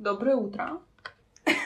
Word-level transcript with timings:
Доброе 0.00 0.36
утро. 0.36 0.80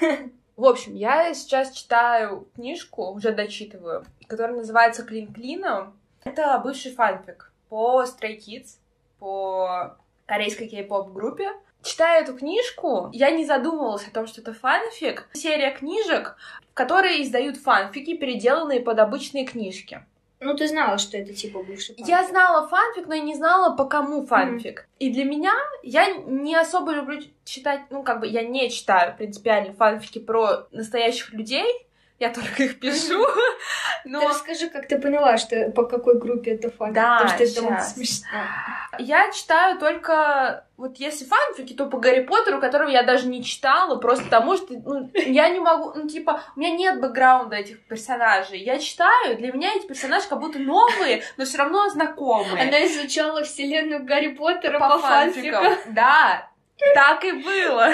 В 0.57 0.65
общем, 0.65 0.97
я 0.97 1.33
сейчас 1.35 1.71
читаю 1.71 2.49
книжку, 2.57 3.13
уже 3.13 3.31
дочитываю, 3.31 4.05
которая 4.27 4.57
называется 4.57 5.05
«Клин 5.05 5.33
Клином». 5.33 5.97
Это 6.25 6.59
бывший 6.59 6.91
фанфик 6.91 7.53
по 7.69 8.03
Stray 8.03 8.37
Kids, 8.39 8.79
по 9.21 9.97
корейской 10.27 10.67
кей-поп 10.67 11.13
группе. 11.13 11.53
Читая 11.85 12.23
эту 12.23 12.37
книжку, 12.37 13.09
я 13.13 13.31
не 13.31 13.45
задумывалась 13.45 14.09
о 14.09 14.11
том, 14.11 14.27
что 14.27 14.41
это 14.41 14.53
фанфик. 14.53 15.29
Серия 15.33 15.71
книжек, 15.71 16.37
которые 16.75 17.23
издают 17.23 17.57
фанфики, 17.57 18.17
переделанные 18.17 18.81
под 18.81 18.99
обычные 18.99 19.47
книжки. 19.47 20.05
Ну, 20.45 20.55
ты 20.55 20.69
знала, 20.69 20.99
что 20.99 21.17
это 21.17 21.33
типа 21.33 21.63
бывший 21.63 21.95
фанфик. 21.95 22.07
Я 22.07 22.23
знала 22.25 22.69
фанфик, 22.69 23.07
но 23.07 23.15
я 23.15 23.23
не 23.23 23.35
знала, 23.35 23.75
по 23.75 23.87
кому 23.87 24.27
фанфик. 24.27 24.81
Mm. 24.81 24.85
И 24.99 25.11
для 25.11 25.25
меня, 25.25 25.55
я 25.83 26.15
не 26.15 26.55
особо 26.55 26.93
люблю 26.93 27.23
читать, 27.45 27.81
ну, 27.89 28.03
как 28.03 28.21
бы, 28.21 28.27
я 28.27 28.43
не 28.43 28.71
читаю 28.71 29.17
принципиально 29.17 29.73
фанфики 29.73 30.19
про 30.19 30.67
настоящих 30.71 31.33
людей, 31.33 31.65
я 32.19 32.29
только 32.29 32.65
их 32.65 32.79
пишу. 32.79 33.27
Но... 34.05 34.21
Ты 34.21 34.29
расскажи, 34.29 34.69
как 34.69 34.87
ты 34.87 34.99
поняла, 34.99 35.39
что 35.39 35.71
по 35.71 35.85
какой 35.85 36.19
группе 36.19 36.53
это 36.53 36.71
фанфик, 36.71 36.95
да, 36.95 37.19
потому 37.19 37.31
что 37.31 37.43
это 37.43 37.53
сейчас. 37.53 37.95
смешно. 37.95 38.29
Я 38.99 39.31
читаю 39.33 39.79
только, 39.79 40.67
вот 40.77 40.97
если 40.99 41.25
фанфики, 41.25 41.73
то 41.73 41.87
по 41.87 41.99
Гарри 41.99 42.23
Поттеру, 42.25 42.61
которого 42.61 42.89
я 42.89 43.03
даже 43.03 43.29
не 43.29 43.45
читала, 43.45 43.97
просто 43.97 44.25
потому 44.25 44.57
что, 44.57 44.75
ну, 44.75 45.11
я 45.15 45.49
не 45.49 45.61
могу, 45.61 45.93
ну, 45.95 46.09
типа, 46.09 46.43
у 46.57 46.61
меня 46.61 46.71
нет 46.71 47.01
бэкграунда 47.01 47.57
этих 47.57 47.85
персонажей. 47.87 48.59
Я 48.61 48.79
читаю, 48.79 49.37
для 49.37 49.53
меня 49.53 49.73
эти 49.75 49.87
персонажи 49.87 50.27
как 50.29 50.41
будто 50.41 50.59
новые, 50.59 51.23
но 51.37 51.45
все 51.45 51.59
равно 51.59 51.89
знакомые. 51.89 52.69
Она 52.69 52.87
изучала 52.87 53.45
вселенную 53.45 54.05
Гарри 54.05 54.29
Поттера 54.29 54.79
по, 54.79 54.89
по 54.91 54.99
фанфикам. 54.99 55.65
Да, 55.87 56.49
так 56.95 57.25
и 57.25 57.33
было. 57.33 57.91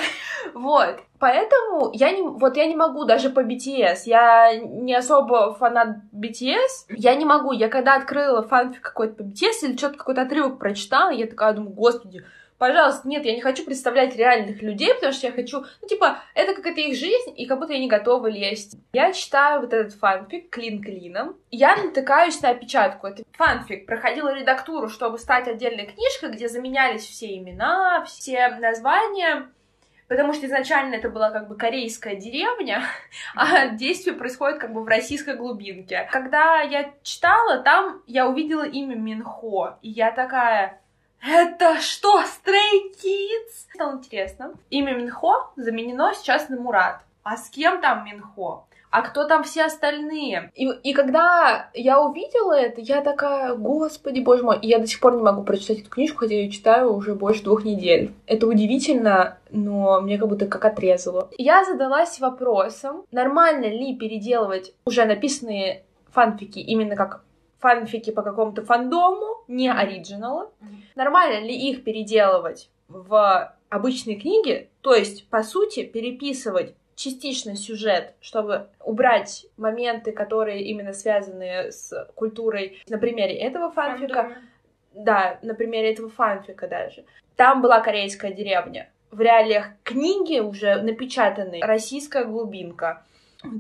Вот. 0.55 1.01
Поэтому 1.19 1.91
я 1.93 2.12
не, 2.12 2.23
вот 2.23 2.57
я 2.57 2.66
не 2.66 2.75
могу 2.75 3.05
даже 3.05 3.29
по 3.29 3.41
BTS. 3.41 4.02
Я 4.07 4.57
не 4.57 4.95
особо 4.95 5.55
фанат 5.55 5.99
BTS. 6.15 6.87
Я 6.88 7.15
не 7.15 7.27
могу. 7.27 7.52
Я 7.52 7.68
когда 7.68 7.96
открыла 7.96 8.43
фанфик 8.43 8.80
какой-то 8.80 9.15
по 9.16 9.23
BTS 9.23 9.63
или 9.63 9.77
что-то 9.77 9.99
какой-то 9.99 10.23
отрывок 10.23 10.59
прочитала, 10.59 11.10
я 11.10 11.27
такая 11.27 11.52
думаю, 11.52 11.74
господи, 11.74 12.24
пожалуйста, 12.61 13.09
нет, 13.09 13.25
я 13.25 13.35
не 13.35 13.41
хочу 13.41 13.65
представлять 13.65 14.15
реальных 14.15 14.61
людей, 14.61 14.95
потому 14.95 15.15
что 15.15 15.27
я 15.27 15.33
хочу, 15.33 15.65
ну, 15.80 15.89
типа, 15.89 16.19
это 16.35 16.55
какая-то 16.55 16.83
их 16.83 16.95
жизнь, 16.95 17.33
и 17.35 17.47
как 17.47 17.59
будто 17.59 17.73
я 17.73 17.79
не 17.79 17.89
готова 17.89 18.27
лезть. 18.27 18.77
Я 18.93 19.13
читаю 19.13 19.63
вот 19.63 19.73
этот 19.73 19.95
фанфик 19.95 20.51
клин 20.51 20.83
клином, 20.83 21.37
я 21.51 21.75
натыкаюсь 21.75 22.41
на 22.43 22.51
опечатку. 22.51 23.07
Это 23.07 23.23
фанфик 23.33 23.87
проходила 23.87 24.35
редактуру, 24.35 24.91
чтобы 24.91 25.19
стать 25.19 25.49
отдельной 25.49 25.87
книжкой, 25.87 26.33
где 26.33 26.49
заменялись 26.49 27.07
все 27.07 27.35
имена, 27.39 28.05
все 28.05 28.49
названия, 28.49 29.49
потому 30.07 30.35
что 30.35 30.45
изначально 30.45 30.97
это 30.97 31.09
была 31.09 31.30
как 31.30 31.49
бы 31.49 31.57
корейская 31.57 32.17
деревня, 32.17 32.83
а 33.35 33.69
действие 33.69 34.15
происходит 34.15 34.59
как 34.59 34.74
бы 34.74 34.85
в 34.85 34.87
российской 34.87 35.35
глубинке. 35.35 36.07
Когда 36.13 36.61
я 36.61 36.93
читала, 37.02 37.63
там 37.63 38.02
я 38.07 38.29
увидела 38.29 38.65
имя 38.65 38.97
Минхо, 38.97 39.79
и 39.80 39.89
я 39.89 40.11
такая, 40.11 40.83
это 41.23 41.80
что, 41.80 42.21
Stray 42.21 42.93
Kids? 43.02 43.74
Стало 43.74 43.96
интересно. 43.96 44.54
Имя 44.71 44.95
Минхо 44.95 45.51
заменено 45.57 46.12
сейчас 46.15 46.49
на 46.49 46.57
Мурат. 46.57 47.02
А 47.23 47.37
с 47.37 47.51
кем 47.51 47.80
там 47.80 48.04
Минхо? 48.04 48.65
а 48.90 49.02
кто 49.02 49.24
там 49.24 49.45
все 49.45 49.65
остальные? 49.65 50.51
И, 50.54 50.66
и 50.66 50.93
когда 50.93 51.71
я 51.74 52.01
увидела 52.01 52.52
это, 52.52 52.80
я 52.80 53.02
такая, 53.02 53.54
господи, 53.54 54.21
боже 54.21 54.43
мой, 54.43 54.59
и 54.59 54.66
я 54.66 54.79
до 54.79 54.87
сих 54.87 55.01
пор 55.01 55.15
не 55.15 55.23
могу 55.23 55.43
прочитать 55.43 55.80
эту 55.80 55.90
книжку, 55.90 56.18
хотя 56.18 56.35
я 56.35 56.40
ее 56.43 56.51
читаю 56.51 56.93
уже 56.93 57.15
больше 57.15 57.45
двух 57.45 57.65
недель. 57.65 58.12
Это 58.27 58.46
удивительно, 58.46 59.38
но 59.51 60.01
мне 60.01 60.18
как 60.18 60.29
будто 60.29 60.46
как 60.46 60.65
отрезало. 60.65 61.30
Я 61.38 61.65
задалась 61.65 62.18
вопросом, 62.18 63.05
нормально 63.12 63.66
ли 63.66 63.96
переделывать 63.96 64.75
уже 64.84 65.05
написанные 65.05 65.84
фанфики 66.12 66.59
именно 66.59 66.97
как 66.97 67.22
фанфики 67.61 68.11
по 68.11 68.23
какому-то 68.23 68.65
фандому, 68.65 69.45
не 69.49 69.71
оригинала. 69.71 70.51
Нормально 70.97 71.45
ли 71.45 71.55
их 71.55 71.84
переделывать 71.84 72.71
в 72.89 73.55
обычные 73.69 74.17
книги, 74.17 74.69
то 74.81 74.95
есть, 74.95 75.29
по 75.29 75.43
сути, 75.43 75.84
переписывать 75.84 76.75
частично 76.97 77.57
сюжет, 77.57 78.15
чтобы 78.21 78.69
убрать 78.84 79.47
моменты, 79.57 80.12
которые 80.12 80.65
именно 80.65 80.93
связаны 80.93 81.71
с 81.71 81.93
культурой 82.15 82.83
на 82.89 82.99
примере 82.99 83.34
этого 83.37 83.71
фанфика. 83.71 84.23
Фандоме. 84.23 84.43
Да, 84.93 85.39
на 85.43 85.55
примере 85.55 85.93
этого 85.93 86.11
фанфика 86.11 86.67
даже. 86.67 87.05
Там 87.37 87.63
была 87.63 87.81
корейская 87.81 88.33
деревня. 88.33 88.91
В 89.11 89.21
реалиях 89.21 89.69
книги 89.83 90.41
уже 90.41 90.83
напечатаны 90.83 91.61
российская 91.63 92.25
глубинка. 92.25 93.05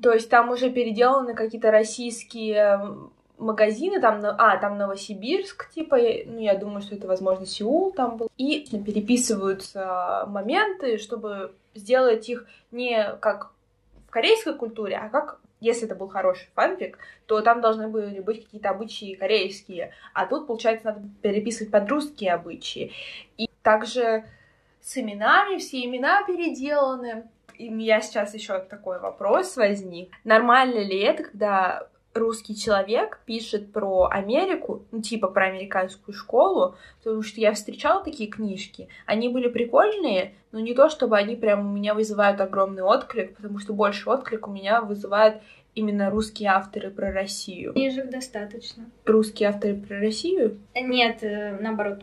То 0.02 0.12
есть 0.12 0.28
там 0.28 0.50
уже 0.50 0.70
переделаны 0.70 1.34
какие-то 1.34 1.70
российские 1.70 2.80
магазины, 3.40 4.00
там, 4.00 4.20
а, 4.24 4.56
там 4.58 4.78
Новосибирск, 4.78 5.70
типа, 5.70 5.96
ну, 5.96 6.38
я 6.38 6.56
думаю, 6.56 6.82
что 6.82 6.94
это, 6.94 7.06
возможно, 7.06 7.46
Сеул 7.46 7.92
там 7.92 8.16
был, 8.16 8.30
и 8.36 8.66
переписываются 8.70 10.24
моменты, 10.28 10.98
чтобы 10.98 11.52
сделать 11.74 12.28
их 12.28 12.46
не 12.70 13.16
как 13.20 13.52
в 14.06 14.10
корейской 14.10 14.54
культуре, 14.54 14.96
а 14.96 15.08
как 15.08 15.40
если 15.60 15.86
это 15.86 15.94
был 15.94 16.08
хороший 16.08 16.48
фанфик, 16.54 16.98
то 17.26 17.40
там 17.42 17.60
должны 17.60 17.88
были 17.88 18.20
быть 18.20 18.44
какие-то 18.44 18.70
обычаи 18.70 19.14
корейские, 19.14 19.92
а 20.14 20.26
тут, 20.26 20.46
получается, 20.46 20.86
надо 20.86 21.02
переписывать 21.22 21.70
под 21.70 21.88
русские 21.90 22.32
обычаи. 22.32 22.92
И 23.36 23.48
также 23.62 24.24
с 24.80 24.96
именами, 24.96 25.58
все 25.58 25.84
имена 25.84 26.22
переделаны. 26.24 27.28
И 27.56 27.68
у 27.68 27.72
меня 27.72 28.00
сейчас 28.00 28.32
еще 28.32 28.58
такой 28.58 28.98
вопрос 28.98 29.56
возник. 29.56 30.10
Нормально 30.24 30.78
ли 30.78 30.98
это, 30.98 31.24
когда 31.24 31.86
русский 32.14 32.56
человек 32.56 33.20
пишет 33.24 33.72
про 33.72 34.08
Америку, 34.10 34.82
ну, 34.90 35.00
типа 35.00 35.28
про 35.28 35.46
американскую 35.46 36.14
школу, 36.14 36.76
потому 37.02 37.22
что 37.22 37.40
я 37.40 37.52
встречала 37.52 38.02
такие 38.02 38.28
книжки. 38.28 38.88
Они 39.06 39.28
были 39.28 39.48
прикольные, 39.48 40.34
но 40.52 40.60
не 40.60 40.74
то, 40.74 40.88
чтобы 40.88 41.16
они 41.16 41.36
прям 41.36 41.66
у 41.66 41.76
меня 41.76 41.94
вызывают 41.94 42.40
огромный 42.40 42.82
отклик, 42.82 43.36
потому 43.36 43.58
что 43.58 43.72
больше 43.72 44.10
отклик 44.10 44.48
у 44.48 44.50
меня 44.50 44.80
вызывают 44.80 45.42
именно 45.74 46.10
русские 46.10 46.50
авторы 46.50 46.90
про 46.90 47.12
Россию. 47.12 47.72
Книжек 47.72 48.10
достаточно. 48.10 48.84
Русские 49.04 49.50
авторы 49.50 49.74
про 49.76 49.98
Россию? 50.00 50.58
Нет, 50.74 51.22
э, 51.22 51.56
наоборот. 51.60 52.02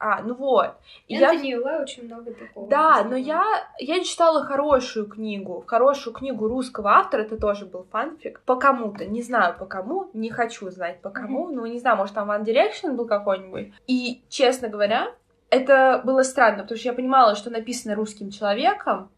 А, 0.00 0.22
ну 0.22 0.34
вот. 0.34 0.76
И 1.08 1.16
Энтони 1.16 1.48
я... 1.48 1.58
Уэлла 1.58 1.82
очень 1.82 2.06
много 2.06 2.32
такого. 2.32 2.68
Да, 2.68 3.04
но 3.04 3.16
я, 3.16 3.44
я 3.78 4.02
читала 4.02 4.44
хорошую 4.44 5.06
книгу, 5.06 5.62
хорошую 5.66 6.14
книгу 6.14 6.48
русского 6.48 6.92
автора, 6.92 7.20
это 7.20 7.36
тоже 7.36 7.66
был 7.66 7.86
фанфик, 7.92 8.40
по 8.46 8.56
кому-то, 8.56 9.04
не 9.04 9.20
знаю 9.20 9.54
по 9.58 9.66
кому, 9.66 10.08
не 10.14 10.30
хочу 10.30 10.70
знать 10.70 11.02
по 11.02 11.10
кому, 11.10 11.48
mm-hmm. 11.48 11.54
ну 11.54 11.66
не 11.66 11.78
знаю, 11.78 11.98
может 11.98 12.14
там 12.14 12.30
One 12.30 12.44
Direction 12.44 12.92
был 12.92 13.06
какой-нибудь. 13.06 13.74
И, 13.86 14.22
честно 14.30 14.68
говоря, 14.68 15.12
это 15.50 16.00
было 16.02 16.22
странно, 16.22 16.62
потому 16.62 16.78
что 16.78 16.88
я 16.88 16.94
понимала, 16.94 17.34
что 17.34 17.50
написано 17.50 17.94
русским 17.94 18.30
человеком, 18.30 19.10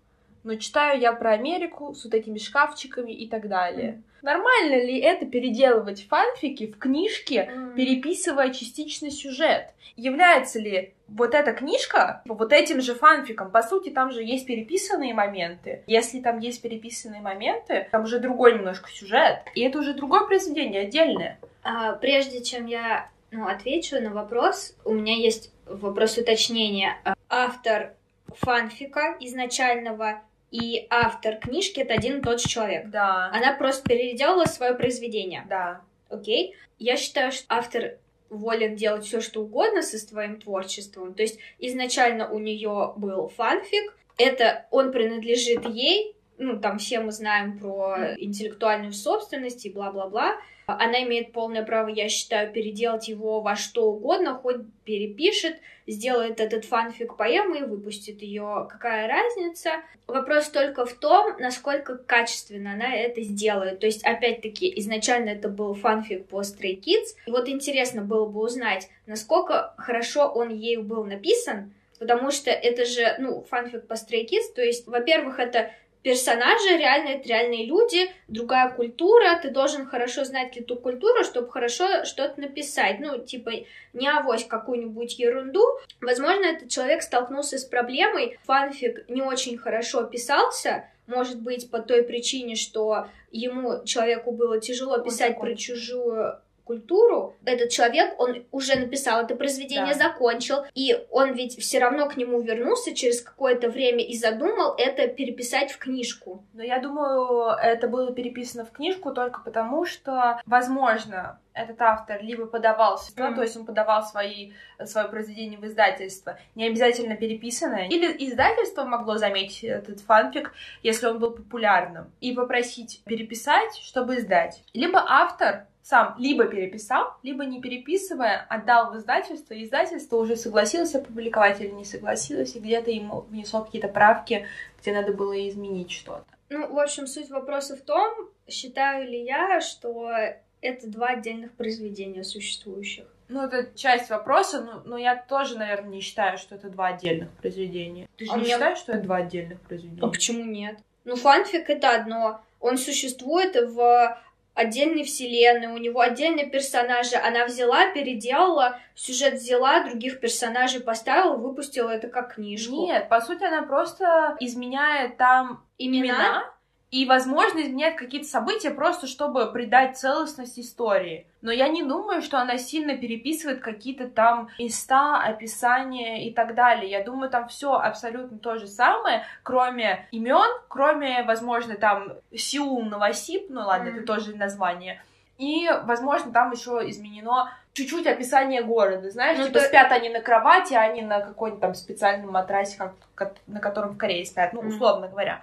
но 0.45 0.57
читаю 0.57 1.01
я 1.01 1.13
про 1.13 1.33
Америку 1.33 1.95
с 1.95 2.05
вот 2.05 2.15
этими 2.15 2.39
шкафчиками 2.39 3.13
и 3.13 3.29
так 3.29 3.49
далее. 3.49 3.91
Mm. 3.91 4.03
Нормально 4.23 4.85
ли 4.85 4.99
это 4.99 5.27
переделывать 5.27 6.07
фанфики 6.07 6.69
в 6.69 6.79
книжке, 6.79 7.51
mm. 7.53 7.75
переписывая 7.75 8.51
частично 8.53 9.11
сюжет? 9.11 9.71
Является 9.97 10.59
ли 10.59 10.95
вот 11.09 11.35
эта 11.35 11.53
книжка 11.53 12.23
вот 12.25 12.53
этим 12.53 12.81
же 12.81 12.95
фанфиком? 12.95 13.51
По 13.51 13.63
сути, 13.63 13.91
там 13.91 14.11
же 14.13 14.23
есть 14.23 14.47
переписанные 14.47 15.13
моменты. 15.13 15.83
Если 15.87 16.21
там 16.21 16.39
есть 16.39 16.63
переписанные 16.63 17.21
моменты, 17.21 17.89
там 17.91 18.05
уже 18.05 18.19
другой 18.19 18.55
немножко 18.55 18.91
сюжет. 18.91 19.43
И 19.55 19.63
это 19.63 19.79
уже 19.79 19.95
другое 19.95 20.27
произведение, 20.27 20.83
отдельное. 20.83 21.39
А, 21.63 21.93
прежде 21.93 22.43
чем 22.43 22.67
я 22.67 23.11
ну, 23.31 23.47
отвечу 23.47 24.01
на 24.01 24.11
вопрос, 24.11 24.77
у 24.85 24.93
меня 24.93 25.15
есть 25.15 25.53
вопрос 25.67 26.17
уточнения. 26.19 26.97
Автор 27.29 27.95
фанфика 28.29 29.17
изначального 29.21 30.23
и 30.53 30.87
автор 30.91 31.37
книжки 31.37 31.81
это 31.81 31.95
один 31.95 32.19
и 32.19 32.23
тот 32.23 32.41
же 32.41 32.49
человек. 32.49 32.91
Да. 32.91 33.31
Она 33.33 33.55
просто 33.55 33.89
переделала 33.89 34.45
свое 34.45 34.75
произведение. 34.75 35.47
Да. 35.49 35.81
Окей. 36.11 36.55
Я 36.79 36.97
считаю, 36.99 37.33
что 37.33 37.47
автор 37.49 37.97
волен 38.29 38.77
делать 38.77 39.05
все, 39.05 39.21
что 39.21 39.41
угодно 39.41 39.83
со 39.83 39.99
своим 39.99 40.39
творчеством. 40.39 41.15
То 41.15 41.23
есть 41.23 41.39
изначально 41.59 42.31
у 42.31 42.39
нее 42.39 42.93
был 42.97 43.29
фанфик, 43.29 43.97
это 44.19 44.67
он 44.71 44.93
принадлежит 44.93 45.67
ей, 45.67 46.15
ну, 46.37 46.61
там 46.61 46.79
все 46.79 47.01
мы 47.01 47.13
знаем 47.13 47.59
про 47.59 48.15
интеллектуальную 48.19 48.93
собственность 48.93 49.65
и 49.65 49.71
бла-бла-бла. 49.71 50.37
Она 50.79 51.03
имеет 51.05 51.33
полное 51.33 51.65
право, 51.65 51.89
я 51.89 52.09
считаю, 52.09 52.53
переделать 52.53 53.09
его 53.09 53.41
во 53.41 53.57
что 53.57 53.91
угодно, 53.91 54.35
хоть 54.35 54.59
перепишет, 54.85 55.57
сделает 55.87 56.41
этот 56.41 56.65
фанфик 56.65 57.17
поэмы 57.17 57.61
и 57.61 57.65
выпустит 57.65 58.23
ее. 58.23 58.67
Какая 58.71 59.09
разница? 59.09 59.71
Вопрос 60.07 60.49
только 60.49 60.85
в 60.85 60.93
том, 60.95 61.37
насколько 61.39 61.97
качественно 61.97 62.73
она 62.73 62.95
это 62.95 63.23
сделает. 63.23 63.81
То 63.81 63.87
есть, 63.87 64.05
опять-таки, 64.05 64.73
изначально 64.81 65.31
это 65.31 65.49
был 65.49 65.75
фанфик 65.75 66.27
по 66.27 66.41
Stray 66.41 66.81
Kids. 66.81 67.17
И 67.27 67.31
вот 67.31 67.49
интересно 67.49 68.03
было 68.03 68.27
бы 68.27 68.41
узнать, 68.41 68.89
насколько 69.07 69.75
хорошо 69.79 70.29
он 70.29 70.51
ею 70.51 70.83
был 70.83 71.05
написан, 71.05 71.75
потому 71.99 72.33
что 72.33 72.51
это 72.51 72.85
же, 72.85 73.15
ну, 73.19 73.43
фанфик 73.49 73.87
по 73.87 73.95
Stray 73.95 74.27
Kids, 74.27 74.53
то 74.55 74.63
есть, 74.63 74.87
во-первых, 74.87 75.39
это 75.39 75.71
персонажи 76.03 76.77
реальные, 76.77 77.17
это 77.17 77.29
реальные 77.29 77.67
люди, 77.67 78.11
другая 78.29 78.71
культура, 78.71 79.39
ты 79.41 79.51
должен 79.51 79.87
хорошо 79.87 80.25
знать 80.25 80.57
эту 80.57 80.77
культуру, 80.77 81.25
чтобы 81.25 81.51
хорошо 81.51 82.05
что-то 82.05 82.41
написать. 82.41 83.01
Ну, 83.01 83.19
типа, 83.19 83.51
не 83.93 84.09
авось 84.09 84.45
какую-нибудь 84.45 85.19
ерунду. 85.19 85.65
Возможно, 86.01 86.45
этот 86.45 86.69
человек 86.69 87.03
столкнулся 87.03 87.59
с 87.59 87.65
проблемой, 87.65 88.39
фанфик 88.45 89.09
не 89.09 89.23
очень 89.23 89.57
хорошо 89.57 90.05
писался, 90.05 90.89
может 91.07 91.41
быть, 91.41 91.71
по 91.71 91.81
той 91.81 92.03
причине, 92.05 92.55
что 92.55 93.09
ему, 93.31 93.85
человеку, 93.85 94.33
было 94.33 94.61
тяжело 94.61 94.99
писать 94.99 95.39
про 95.39 95.55
чужую 95.55 96.39
культуру, 96.65 97.37
этот 97.45 97.71
человек, 97.71 98.15
он 98.19 98.45
уже 98.51 98.79
написал 98.79 99.23
это 99.23 99.35
произведение, 99.35 99.95
да. 99.95 100.09
закончил, 100.09 100.65
и 100.75 100.97
он 101.11 101.33
ведь 101.33 101.59
все 101.59 101.79
равно 101.79 102.09
к 102.09 102.17
нему 102.17 102.41
вернулся 102.41 102.95
через 102.95 103.23
какое-то 103.23 103.69
время 103.69 104.05
и 104.05 104.17
задумал 104.17 104.75
это 104.77 105.09
переписать 105.09 105.73
в 105.73 105.79
книжку. 105.79 106.45
Но 106.53 106.63
я 106.63 106.79
думаю, 106.79 107.57
это 107.63 107.89
было 107.89 108.13
переписано 108.13 108.65
в 108.65 108.73
книжку 108.73 109.13
только 109.13 109.41
потому, 109.41 109.85
что, 109.85 110.41
возможно, 110.47 111.39
этот 111.55 111.81
автор 111.83 112.23
либо 112.23 112.47
подавался, 112.47 113.13
mm-hmm. 113.13 113.35
то 113.35 113.43
есть 113.43 113.57
он 113.57 113.67
подавал 113.67 114.03
свои, 114.03 114.53
свое 114.85 115.09
произведение 115.09 115.59
в 115.59 115.67
издательство, 115.67 116.39
не 116.55 116.67
обязательно 116.67 117.17
переписанное, 117.17 117.89
или 117.89 118.07
издательство 118.27 118.85
могло 118.85 119.19
заметить 119.19 119.65
этот 119.65 120.01
фанфик, 120.01 120.53
если 120.83 121.07
он 121.07 121.19
был 121.19 121.33
популярным, 121.33 122.11
и 122.21 122.33
попросить 122.33 123.03
переписать, 123.05 123.77
чтобы 123.77 124.17
издать. 124.17 124.63
Либо 124.73 125.05
автор 125.07 125.67
сам 125.83 126.15
либо 126.19 126.45
переписал, 126.45 127.15
либо 127.23 127.45
не 127.45 127.61
переписывая, 127.61 128.47
отдал 128.49 128.93
в 128.93 128.99
издательство, 128.99 129.55
и 129.55 129.65
издательство 129.65 130.17
уже 130.17 130.37
согласилось 130.37 130.95
опубликовать 130.95 131.61
или 131.61 131.71
не 131.71 131.85
согласилось, 131.85 132.55
и 132.55 132.61
где-то 132.61 132.91
ему 132.91 133.23
внесло 133.23 133.65
какие-то 133.65 133.89
правки, 133.89 134.47
где 134.81 134.93
надо 134.93 135.13
было 135.13 135.49
изменить 135.49 135.91
что-то. 135.91 136.25
Ну, 136.51 136.73
в 136.73 136.79
общем, 136.79 137.07
суть 137.07 137.31
вопроса 137.31 137.77
в 137.77 137.81
том, 137.81 138.29
считаю 138.47 139.09
ли 139.09 139.25
я, 139.25 139.61
что 139.61 140.13
это 140.61 140.87
два 140.87 141.09
отдельных 141.09 141.53
произведения 141.53 142.23
существующих. 142.23 143.07
Ну, 143.29 143.43
это 143.43 143.77
часть 143.77 144.11
вопроса, 144.11 144.63
но, 144.63 144.83
но 144.85 144.99
я 144.99 145.17
тоже, 145.17 145.57
наверное, 145.57 145.91
не 145.91 146.01
считаю, 146.01 146.37
что 146.37 146.55
это 146.55 146.69
два 146.69 146.89
отдельных 146.89 147.31
произведения. 147.31 148.07
Ты 148.19 148.27
же 148.27 148.33
а 148.33 148.37
не 148.37 148.43
меня... 148.43 148.55
считаешь, 148.55 148.79
что 148.79 148.93
это 148.93 149.03
два 149.03 149.17
отдельных 149.17 149.61
произведения? 149.63 150.03
А 150.03 150.09
почему 150.09 150.45
нет? 150.45 150.79
Ну, 151.05 151.17
фанфик— 151.17 151.65
это 151.71 151.95
одно. 151.95 152.43
Он 152.61 152.77
существует 152.77 153.57
в 153.57 154.19
отдельной 154.55 155.05
вселенной, 155.05 155.69
у 155.69 155.79
него 155.79 156.01
отдельные 156.01 156.47
персонажи. 156.47 157.17
Она 157.17 157.47
взяла, 157.47 157.87
переделала, 157.93 158.79
сюжет 158.95 159.35
взяла, 159.35 159.85
других 159.85 160.21
персонажей 160.21 160.81
поставила, 160.81 161.37
выпустила 161.37 161.91
это 161.91 162.09
как 162.09 162.35
книжку. 162.35 162.87
Нет, 162.87 163.09
по 163.09 163.21
сути, 163.21 163.45
она 163.45 163.63
просто 163.63 164.37
изменяет 164.41 165.17
там 165.17 165.65
имена, 165.79 166.07
имена 166.07 166.55
и, 166.93 167.07
возможно, 167.07 167.63
изменяет 167.63 167.97
какие-то 167.97 168.29
события 168.29 168.71
просто, 168.71 169.07
чтобы 169.07 169.51
придать 169.51 169.97
целостность 169.97 170.59
истории. 170.59 171.27
Но 171.41 171.51
я 171.51 171.69
не 171.69 171.83
думаю, 171.83 172.21
что 172.21 172.39
она 172.39 172.59
сильно 172.59 172.99
переписывает 172.99 173.63
какие-то 173.63 174.09
там 174.09 174.51
места, 174.59 175.23
описания 175.23 176.29
и 176.29 176.35
так 176.35 176.55
далее. 176.55 176.91
Я 176.91 177.03
думаю, 177.03 177.31
там 177.31 177.49
все 177.49 177.73
абсолютно 177.73 178.39
то 178.39 178.59
же 178.59 178.67
самое, 178.67 179.25
кроме 179.43 180.07
имен, 180.11 180.61
кроме, 180.69 181.23
возможно, 181.23 181.77
там 181.77 182.13
Сеул 182.37 182.85
Новосип, 182.85 183.47
ну 183.49 183.63
ладно, 183.63 183.89
mm. 183.89 183.97
это 183.97 184.07
тоже 184.07 184.37
название. 184.37 185.03
И, 185.39 185.71
возможно, 185.85 186.31
там 186.31 186.53
еще 186.53 186.83
изменено 186.91 187.51
чуть-чуть 187.73 188.07
описание 188.07 188.63
города, 188.63 189.11
знаешь, 189.11 189.39
ну, 189.39 189.47
типа 189.47 189.61
то... 189.61 189.65
спят 189.65 189.91
они 189.93 190.11
на 190.11 190.21
кровати, 190.21 190.75
а 190.75 190.83
они 190.83 191.01
на 191.01 191.21
какой-нибудь 191.23 191.63
там 191.63 191.75
специальном 191.75 192.33
матрасе, 192.33 192.77
как, 193.15 193.33
на 193.47 193.61
котором 193.61 193.95
в 193.95 193.97
Корее 193.97 194.27
спят, 194.27 194.53
ну, 194.53 194.61
условно 194.61 195.07
mm. 195.07 195.11
говоря. 195.11 195.43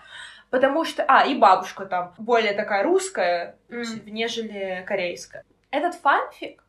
Потому 0.49 0.83
что... 0.85 1.03
А, 1.07 1.25
и 1.25 1.35
бабушка 1.35 1.85
там 1.85 2.13
более 2.17 2.53
такая 2.53 2.83
русская, 2.83 3.57
mm. 3.69 4.09
нежели 4.09 4.83
корейская. 4.87 5.45
Этот 5.71 5.95
фанфик, 5.95 6.63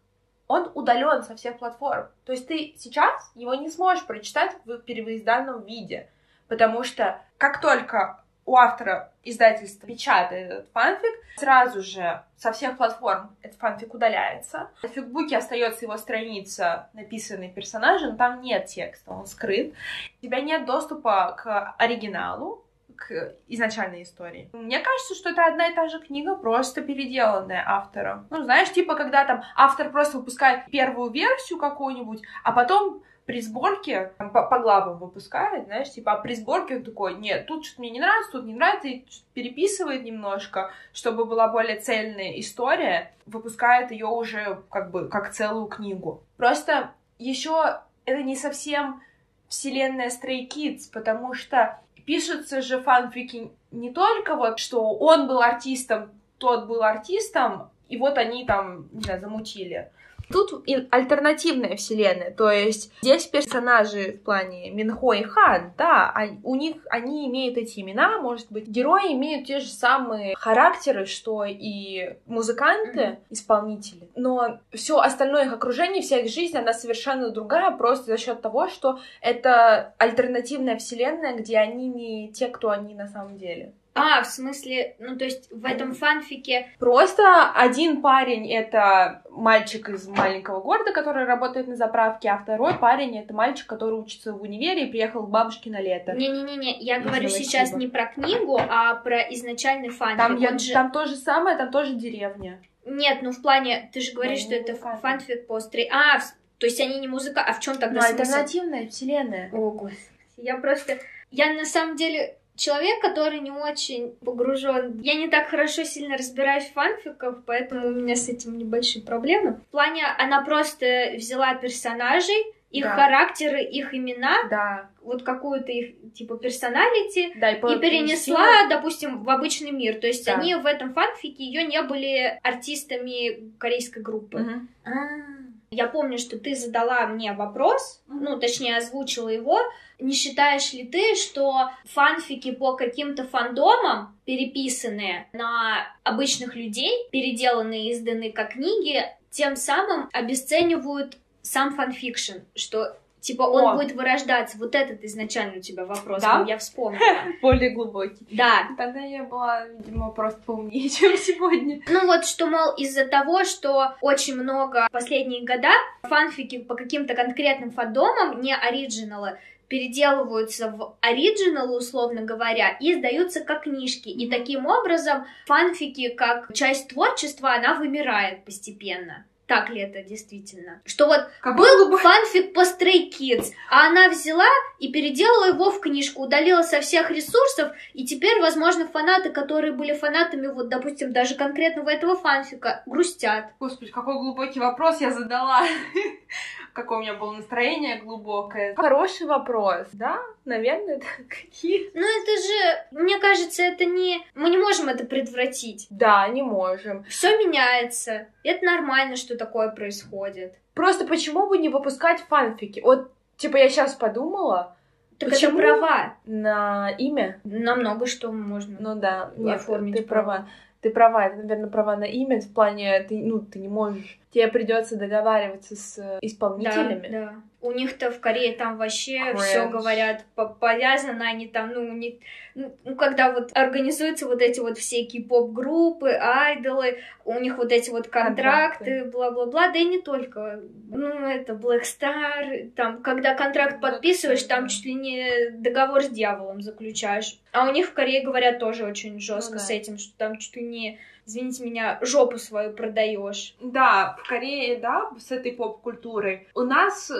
он 0.48 0.70
удален 0.74 1.22
со 1.22 1.36
всех 1.36 1.58
платформ. 1.58 2.08
То 2.24 2.32
есть 2.32 2.48
ты 2.48 2.74
сейчас 2.76 3.30
его 3.34 3.54
не 3.54 3.70
сможешь 3.70 4.06
прочитать 4.06 4.56
в 4.64 4.78
перевоизданном 4.78 5.64
виде. 5.64 6.08
Потому 6.48 6.82
что 6.82 7.20
как 7.38 7.60
только 7.60 8.20
у 8.44 8.56
автора 8.56 9.12
издательства 9.22 9.86
печатает 9.86 10.50
этот 10.50 10.68
фанфик, 10.72 11.12
сразу 11.36 11.82
же 11.82 12.24
со 12.36 12.50
всех 12.50 12.76
платформ 12.76 13.36
этот 13.42 13.58
фанфик 13.58 13.94
удаляется. 13.94 14.70
В 14.82 14.88
фигбуке 14.88 15.36
остается 15.36 15.84
его 15.84 15.96
страница, 15.96 16.88
написанный 16.92 17.50
персонажем, 17.50 18.16
там 18.16 18.40
нет 18.40 18.66
текста, 18.66 19.12
он 19.12 19.26
скрыт. 19.26 19.72
У 20.20 20.26
тебя 20.26 20.40
нет 20.40 20.66
доступа 20.66 21.36
к 21.38 21.76
оригиналу, 21.78 22.64
к 23.00 23.34
изначальной 23.48 24.02
истории. 24.02 24.50
Мне 24.52 24.78
кажется, 24.78 25.14
что 25.14 25.30
это 25.30 25.46
одна 25.46 25.68
и 25.68 25.74
та 25.74 25.88
же 25.88 25.98
книга, 26.00 26.34
просто 26.34 26.82
переделанная 26.82 27.64
автором. 27.66 28.26
Ну, 28.30 28.44
знаешь, 28.44 28.70
типа, 28.72 28.94
когда 28.94 29.24
там 29.24 29.42
автор 29.56 29.90
просто 29.90 30.18
выпускает 30.18 30.66
первую 30.70 31.10
версию 31.10 31.58
какую-нибудь, 31.58 32.20
а 32.44 32.52
потом 32.52 33.02
при 33.24 33.40
сборке 33.40 34.12
там, 34.18 34.30
по, 34.30 34.42
по 34.42 34.58
главам 34.58 34.98
выпускает, 34.98 35.66
знаешь, 35.66 35.90
типа, 35.90 36.12
а 36.12 36.16
при 36.16 36.34
сборке 36.34 36.76
он 36.76 36.82
такой, 36.82 37.14
нет, 37.14 37.46
тут 37.46 37.64
что-то 37.64 37.80
мне 37.80 37.90
не 37.90 38.00
нравится, 38.00 38.32
тут 38.32 38.44
не 38.44 38.54
нравится, 38.54 38.88
и 38.88 39.04
переписывает 39.34 40.04
немножко, 40.04 40.70
чтобы 40.92 41.24
была 41.24 41.48
более 41.48 41.80
цельная 41.80 42.38
история, 42.38 43.14
выпускает 43.26 43.92
ее 43.92 44.06
уже 44.06 44.62
как 44.70 44.90
бы 44.90 45.08
как 45.08 45.32
целую 45.32 45.66
книгу. 45.66 46.22
Просто 46.36 46.90
еще 47.18 47.80
это 48.04 48.22
не 48.22 48.36
совсем 48.36 49.00
вселенная 49.48 50.10
Stray 50.10 50.48
Kids, 50.48 50.90
потому 50.92 51.34
что 51.34 51.80
пишутся 52.06 52.62
же 52.62 52.80
фанфики 52.80 53.50
не 53.70 53.92
только 53.92 54.36
вот, 54.36 54.58
что 54.58 54.92
он 54.94 55.26
был 55.26 55.40
артистом, 55.40 56.10
тот 56.38 56.66
был 56.66 56.82
артистом, 56.82 57.70
и 57.88 57.96
вот 57.96 58.18
они 58.18 58.44
там, 58.44 58.88
не 58.92 59.02
знаю, 59.02 59.20
замутили. 59.20 59.90
Тут 60.30 60.64
альтернативная 60.90 61.76
вселенная, 61.76 62.30
то 62.30 62.50
есть 62.50 62.92
здесь 63.02 63.26
персонажи 63.26 64.12
в 64.12 64.24
плане 64.24 64.70
Минхо 64.70 65.12
и 65.12 65.22
Хан, 65.22 65.72
да, 65.76 66.10
а 66.14 66.28
у 66.44 66.54
них 66.54 66.76
они 66.88 67.28
имеют 67.28 67.56
эти 67.56 67.80
имена, 67.80 68.18
может 68.18 68.50
быть, 68.50 68.68
герои 68.68 69.12
имеют 69.12 69.46
те 69.46 69.60
же 69.60 69.68
самые 69.68 70.36
характеры, 70.36 71.06
что 71.06 71.44
и 71.44 72.16
музыканты, 72.26 73.18
исполнители, 73.30 74.08
но 74.14 74.60
все 74.72 74.98
остальное 74.98 75.46
их 75.46 75.52
окружение, 75.52 76.02
вся 76.02 76.18
их 76.18 76.30
жизнь, 76.30 76.56
она 76.56 76.72
совершенно 76.72 77.30
другая, 77.30 77.70
просто 77.72 78.06
за 78.06 78.16
счет 78.16 78.40
того, 78.40 78.68
что 78.68 79.00
это 79.20 79.94
альтернативная 79.98 80.76
вселенная, 80.76 81.36
где 81.36 81.58
они 81.58 81.88
не 81.88 82.32
те, 82.32 82.48
кто 82.48 82.70
они 82.70 82.94
на 82.94 83.06
самом 83.06 83.36
деле. 83.36 83.72
А, 84.00 84.22
в 84.22 84.26
смысле, 84.26 84.96
ну 84.98 85.16
то 85.16 85.24
есть 85.24 85.50
в 85.50 85.64
этом 85.64 85.94
фанфике... 85.94 86.70
Просто 86.78 87.50
один 87.54 88.00
парень— 88.00 88.50
это 88.52 89.22
мальчик 89.30 89.88
из 89.90 90.08
маленького 90.08 90.60
города, 90.60 90.92
который 90.92 91.24
работает 91.24 91.68
на 91.68 91.76
заправке, 91.76 92.30
а 92.30 92.38
второй 92.38 92.78
парень— 92.78 93.18
это 93.20 93.34
мальчик, 93.34 93.66
который 93.66 93.98
учится 93.98 94.32
в 94.32 94.42
универе 94.42 94.86
и 94.86 94.90
приехал 94.90 95.22
к 95.22 95.30
бабушке 95.30 95.70
на 95.70 95.80
лето. 95.80 96.12
Не-не-не, 96.12 96.78
я 96.80 97.00
говорю 97.00 97.28
сейчас 97.28 97.72
не 97.72 97.86
про 97.86 98.06
книгу, 98.06 98.58
а 98.58 98.94
про 98.96 99.20
изначальный 99.34 99.90
фанфик. 99.90 100.18
Там, 100.18 100.36
я, 100.36 100.58
же... 100.58 100.72
там 100.72 100.90
то 100.90 101.06
же 101.06 101.16
самое, 101.16 101.56
там 101.56 101.70
тоже 101.70 101.94
деревня. 101.94 102.60
Нет, 102.84 103.18
ну 103.22 103.30
в 103.30 103.42
плане, 103.42 103.90
ты 103.92 104.00
же 104.00 104.12
говоришь, 104.12 104.44
да, 104.44 104.56
что 104.56 104.72
это 104.72 104.74
фанфик 104.74 105.46
по 105.46 105.60
стри... 105.60 105.88
А, 105.92 106.18
то 106.58 106.66
есть 106.66 106.80
они 106.80 106.98
не 106.98 107.08
музыка, 107.08 107.42
а 107.42 107.52
в 107.52 107.60
чем 107.60 107.78
тогда 107.78 108.00
ну, 108.00 108.06
смысл? 108.06 108.20
альтернативная 108.20 108.88
вселенная. 108.88 109.50
О, 109.52 109.70
господи. 109.70 110.00
Я 110.36 110.56
просто... 110.56 110.98
Я 111.30 111.52
на 111.54 111.64
самом 111.64 111.96
деле 111.96 112.36
человек, 112.60 113.00
который 113.00 113.40
не 113.40 113.50
очень 113.50 114.12
погружен. 114.24 115.00
Я 115.00 115.14
не 115.14 115.28
так 115.28 115.48
хорошо 115.48 115.84
сильно 115.84 116.16
разбираюсь 116.16 116.66
в 116.66 116.74
фанфиках, 116.74 117.42
поэтому 117.46 117.88
у 117.88 117.90
меня 117.90 118.14
с 118.14 118.28
этим 118.28 118.58
небольшие 118.58 119.02
проблемы. 119.02 119.60
В 119.68 119.70
плане, 119.70 120.04
она 120.18 120.42
просто 120.42 121.12
взяла 121.16 121.54
персонажей, 121.54 122.54
их 122.70 122.84
да. 122.84 122.94
характеры, 122.94 123.64
их 123.64 123.94
имена, 123.94 124.44
да. 124.48 124.90
вот 125.02 125.24
какую-то 125.24 125.72
их 125.72 126.12
типа 126.12 126.36
персоналити 126.36 127.32
да, 127.34 127.50
и, 127.50 127.56
и 127.56 127.78
перенесла, 127.80 128.46
сила. 128.46 128.68
допустим, 128.68 129.24
в 129.24 129.30
обычный 129.30 129.72
мир. 129.72 129.98
То 129.98 130.06
есть 130.06 130.26
да. 130.26 130.34
они 130.34 130.54
в 130.54 130.66
этом 130.66 130.92
фанфике 130.92 131.42
ее 131.42 131.64
не 131.64 131.82
были 131.82 132.38
артистами 132.42 133.50
корейской 133.58 134.02
группы. 134.02 134.38
Угу. 134.38 134.50
А-а-а. 134.84 135.40
Я 135.72 135.86
помню, 135.86 136.18
что 136.18 136.36
ты 136.36 136.56
задала 136.56 137.06
мне 137.06 137.32
вопрос, 137.32 138.02
ну, 138.08 138.38
точнее, 138.40 138.76
озвучила 138.76 139.28
его. 139.28 139.60
Не 140.00 140.12
считаешь 140.12 140.72
ли 140.72 140.84
ты, 140.84 141.14
что 141.14 141.70
фанфики 141.84 142.52
по 142.52 142.74
каким-то 142.74 143.24
фандомам, 143.24 144.18
переписанные 144.24 145.28
на 145.32 145.86
обычных 146.02 146.54
людей, 146.54 147.08
переделанные 147.10 147.88
и 147.88 147.90
изданные 147.92 148.32
как 148.32 148.52
книги, 148.52 149.04
тем 149.30 149.56
самым 149.56 150.08
обесценивают 150.12 151.16
сам 151.42 151.74
фанфикшн, 151.74 152.38
что 152.54 152.96
Типа 153.20 153.42
он 153.42 153.64
О. 153.64 153.74
будет 153.76 153.92
вырождаться. 153.92 154.56
Вот 154.58 154.74
этот 154.74 155.04
изначально 155.04 155.58
у 155.58 155.60
тебя 155.60 155.84
вопрос 155.84 156.22
да? 156.22 156.44
я 156.48 156.58
вспомнила. 156.58 157.02
Более 157.42 157.70
глубокий. 157.70 158.26
Да. 158.30 158.68
Тогда 158.76 159.00
я 159.00 159.24
была, 159.24 159.66
видимо, 159.66 160.10
просто 160.10 160.40
поумнее, 160.40 160.88
чем 160.88 161.16
сегодня. 161.16 161.82
Ну 161.88 162.06
вот, 162.06 162.24
что, 162.24 162.46
мол, 162.46 162.74
из-за 162.76 163.06
того, 163.06 163.44
что 163.44 163.94
очень 164.00 164.36
много 164.36 164.86
в 164.88 164.92
последние 164.92 165.44
года 165.44 165.70
фанфики 166.02 166.58
по 166.58 166.74
каким-то 166.74 167.14
конкретным 167.14 167.70
фандомам, 167.70 168.40
не 168.40 168.54
оригиналы, 168.54 169.38
переделываются 169.70 170.68
в 170.68 170.98
оригинал, 171.00 171.74
условно 171.74 172.22
говоря, 172.22 172.76
и 172.80 172.92
издаются 172.92 173.40
как 173.40 173.62
книжки. 173.62 174.08
И 174.08 174.28
таким 174.28 174.66
образом 174.66 175.26
фанфики, 175.46 176.08
как 176.08 176.52
часть 176.52 176.88
творчества, 176.88 177.54
она 177.54 177.74
вымирает 177.74 178.44
постепенно 178.44 179.24
так 179.50 179.68
ли 179.68 179.80
это 179.80 180.00
действительно. 180.04 180.80
Что 180.84 181.08
вот 181.08 181.28
Какой 181.40 181.68
был 181.68 181.78
глубокий... 181.78 182.04
фанфик 182.04 182.54
по 182.54 182.60
Stray 182.60 183.10
Kids, 183.10 183.46
а 183.68 183.88
она 183.88 184.08
взяла 184.08 184.46
и 184.78 184.92
переделала 184.92 185.48
его 185.48 185.72
в 185.72 185.80
книжку, 185.80 186.22
удалила 186.22 186.62
со 186.62 186.80
всех 186.80 187.10
ресурсов, 187.10 187.72
и 187.92 188.06
теперь, 188.06 188.40
возможно, 188.40 188.86
фанаты, 188.86 189.30
которые 189.30 189.72
были 189.72 189.92
фанатами, 189.92 190.46
вот, 190.46 190.68
допустим, 190.68 191.12
даже 191.12 191.34
конкретного 191.34 191.90
этого 191.90 192.14
фанфика, 192.14 192.84
грустят. 192.86 193.46
Господи, 193.58 193.90
какой 193.90 194.14
глубокий 194.14 194.60
вопрос 194.60 195.00
я 195.00 195.10
задала. 195.10 195.66
Какое 196.72 196.98
у 196.98 197.00
меня 197.00 197.14
было 197.14 197.32
настроение 197.32 198.00
глубокое. 198.00 198.74
Хороший 198.74 199.26
вопрос, 199.26 199.88
да? 199.92 200.20
Наверное, 200.44 201.00
какие. 201.28 201.90
Ну, 201.94 202.00
это 202.02 202.42
же, 202.42 203.00
мне 203.02 203.18
кажется, 203.18 203.62
это 203.62 203.84
не... 203.84 204.20
Мы 204.34 204.50
не 204.50 204.58
можем 204.58 204.88
это 204.88 205.04
предотвратить. 205.04 205.86
Да, 205.90 206.28
не 206.28 206.42
можем. 206.42 207.04
Все 207.04 207.36
меняется. 207.38 208.28
Это 208.44 208.64
нормально, 208.64 209.16
что 209.16 209.36
такое 209.36 209.70
происходит. 209.70 210.54
Просто 210.74 211.06
почему 211.06 211.48
бы 211.48 211.58
не 211.58 211.68
выпускать 211.68 212.20
фанфики? 212.20 212.80
Вот, 212.80 213.10
типа, 213.36 213.56
я 213.56 213.68
сейчас 213.68 213.94
подумала, 213.94 214.76
так 215.18 215.30
Почему? 215.30 215.58
это 215.58 215.76
права. 215.76 216.14
На 216.24 216.90
имя? 216.90 217.40
На 217.44 217.74
много 217.74 218.06
что 218.06 218.32
можно. 218.32 218.76
Ну 218.80 218.94
да, 218.94 219.32
оформить. 219.52 219.96
Ты 219.96 220.02
права. 220.02 220.48
Ты 220.80 220.90
права, 220.90 221.26
это, 221.26 221.36
наверное, 221.36 221.68
права 221.68 221.96
на 221.96 222.04
имя 222.04 222.40
в 222.40 222.54
плане 222.54 223.02
ты, 223.02 223.18
ну, 223.18 223.40
ты 223.40 223.58
не 223.58 223.68
можешь 223.68 224.18
тебе 224.32 224.48
придется 224.48 224.96
договариваться 224.96 225.74
с 225.74 225.98
э, 225.98 226.18
исполнителями. 226.22 227.08
Да, 227.08 227.20
да. 227.20 227.34
У 227.62 227.72
них-то 227.72 228.10
в 228.10 228.20
Корее 228.20 228.54
там 228.54 228.78
вообще 228.78 229.34
все 229.36 229.68
говорят, 229.68 230.24
повязаны 230.34 231.22
они 231.22 231.46
там, 231.46 231.72
ну, 231.74 231.92
не, 231.92 232.18
ну, 232.54 232.96
когда 232.96 233.32
вот 233.32 233.50
организуются 233.54 234.26
вот 234.26 234.40
эти 234.40 234.60
вот 234.60 234.78
все 234.78 235.04
кей-поп-группы, 235.04 236.10
айдолы, 236.10 237.00
у 237.26 237.38
них 237.38 237.58
вот 237.58 237.70
эти 237.70 237.90
вот 237.90 238.08
контракты, 238.08 239.04
бла-бла-бла, 239.04 239.68
да 239.72 239.78
и 239.78 239.84
не 239.84 240.00
только. 240.00 240.62
Ну, 240.88 241.06
это 241.06 241.52
Black 241.52 241.82
Star, 241.82 242.70
там, 242.70 243.02
когда 243.02 243.34
контракт 243.34 243.80
подписываешь, 243.82 244.44
там 244.44 244.68
чуть 244.68 244.86
ли 244.86 244.94
не 244.94 245.50
договор 245.50 246.02
с 246.02 246.08
дьяволом 246.08 246.62
заключаешь. 246.62 247.38
А 247.52 247.68
у 247.68 247.72
них 247.72 247.88
в 247.88 247.92
Корее 247.92 248.24
говорят 248.24 248.58
тоже 248.58 248.86
очень 248.86 249.20
жестко 249.20 249.54
ну, 249.54 249.58
да. 249.58 249.64
с 249.64 249.70
этим, 249.70 249.98
что 249.98 250.16
там 250.16 250.38
чуть 250.38 250.56
ли 250.56 250.62
не 250.62 250.98
извините 251.30 251.64
меня, 251.64 251.98
жопу 252.02 252.38
свою 252.38 252.72
продаешь. 252.72 253.54
Да, 253.60 254.16
в 254.22 254.28
Корее, 254.28 254.78
да, 254.78 255.10
с 255.18 255.30
этой 255.30 255.52
поп-культурой. 255.52 256.48
У 256.54 256.60
нас 256.62 257.10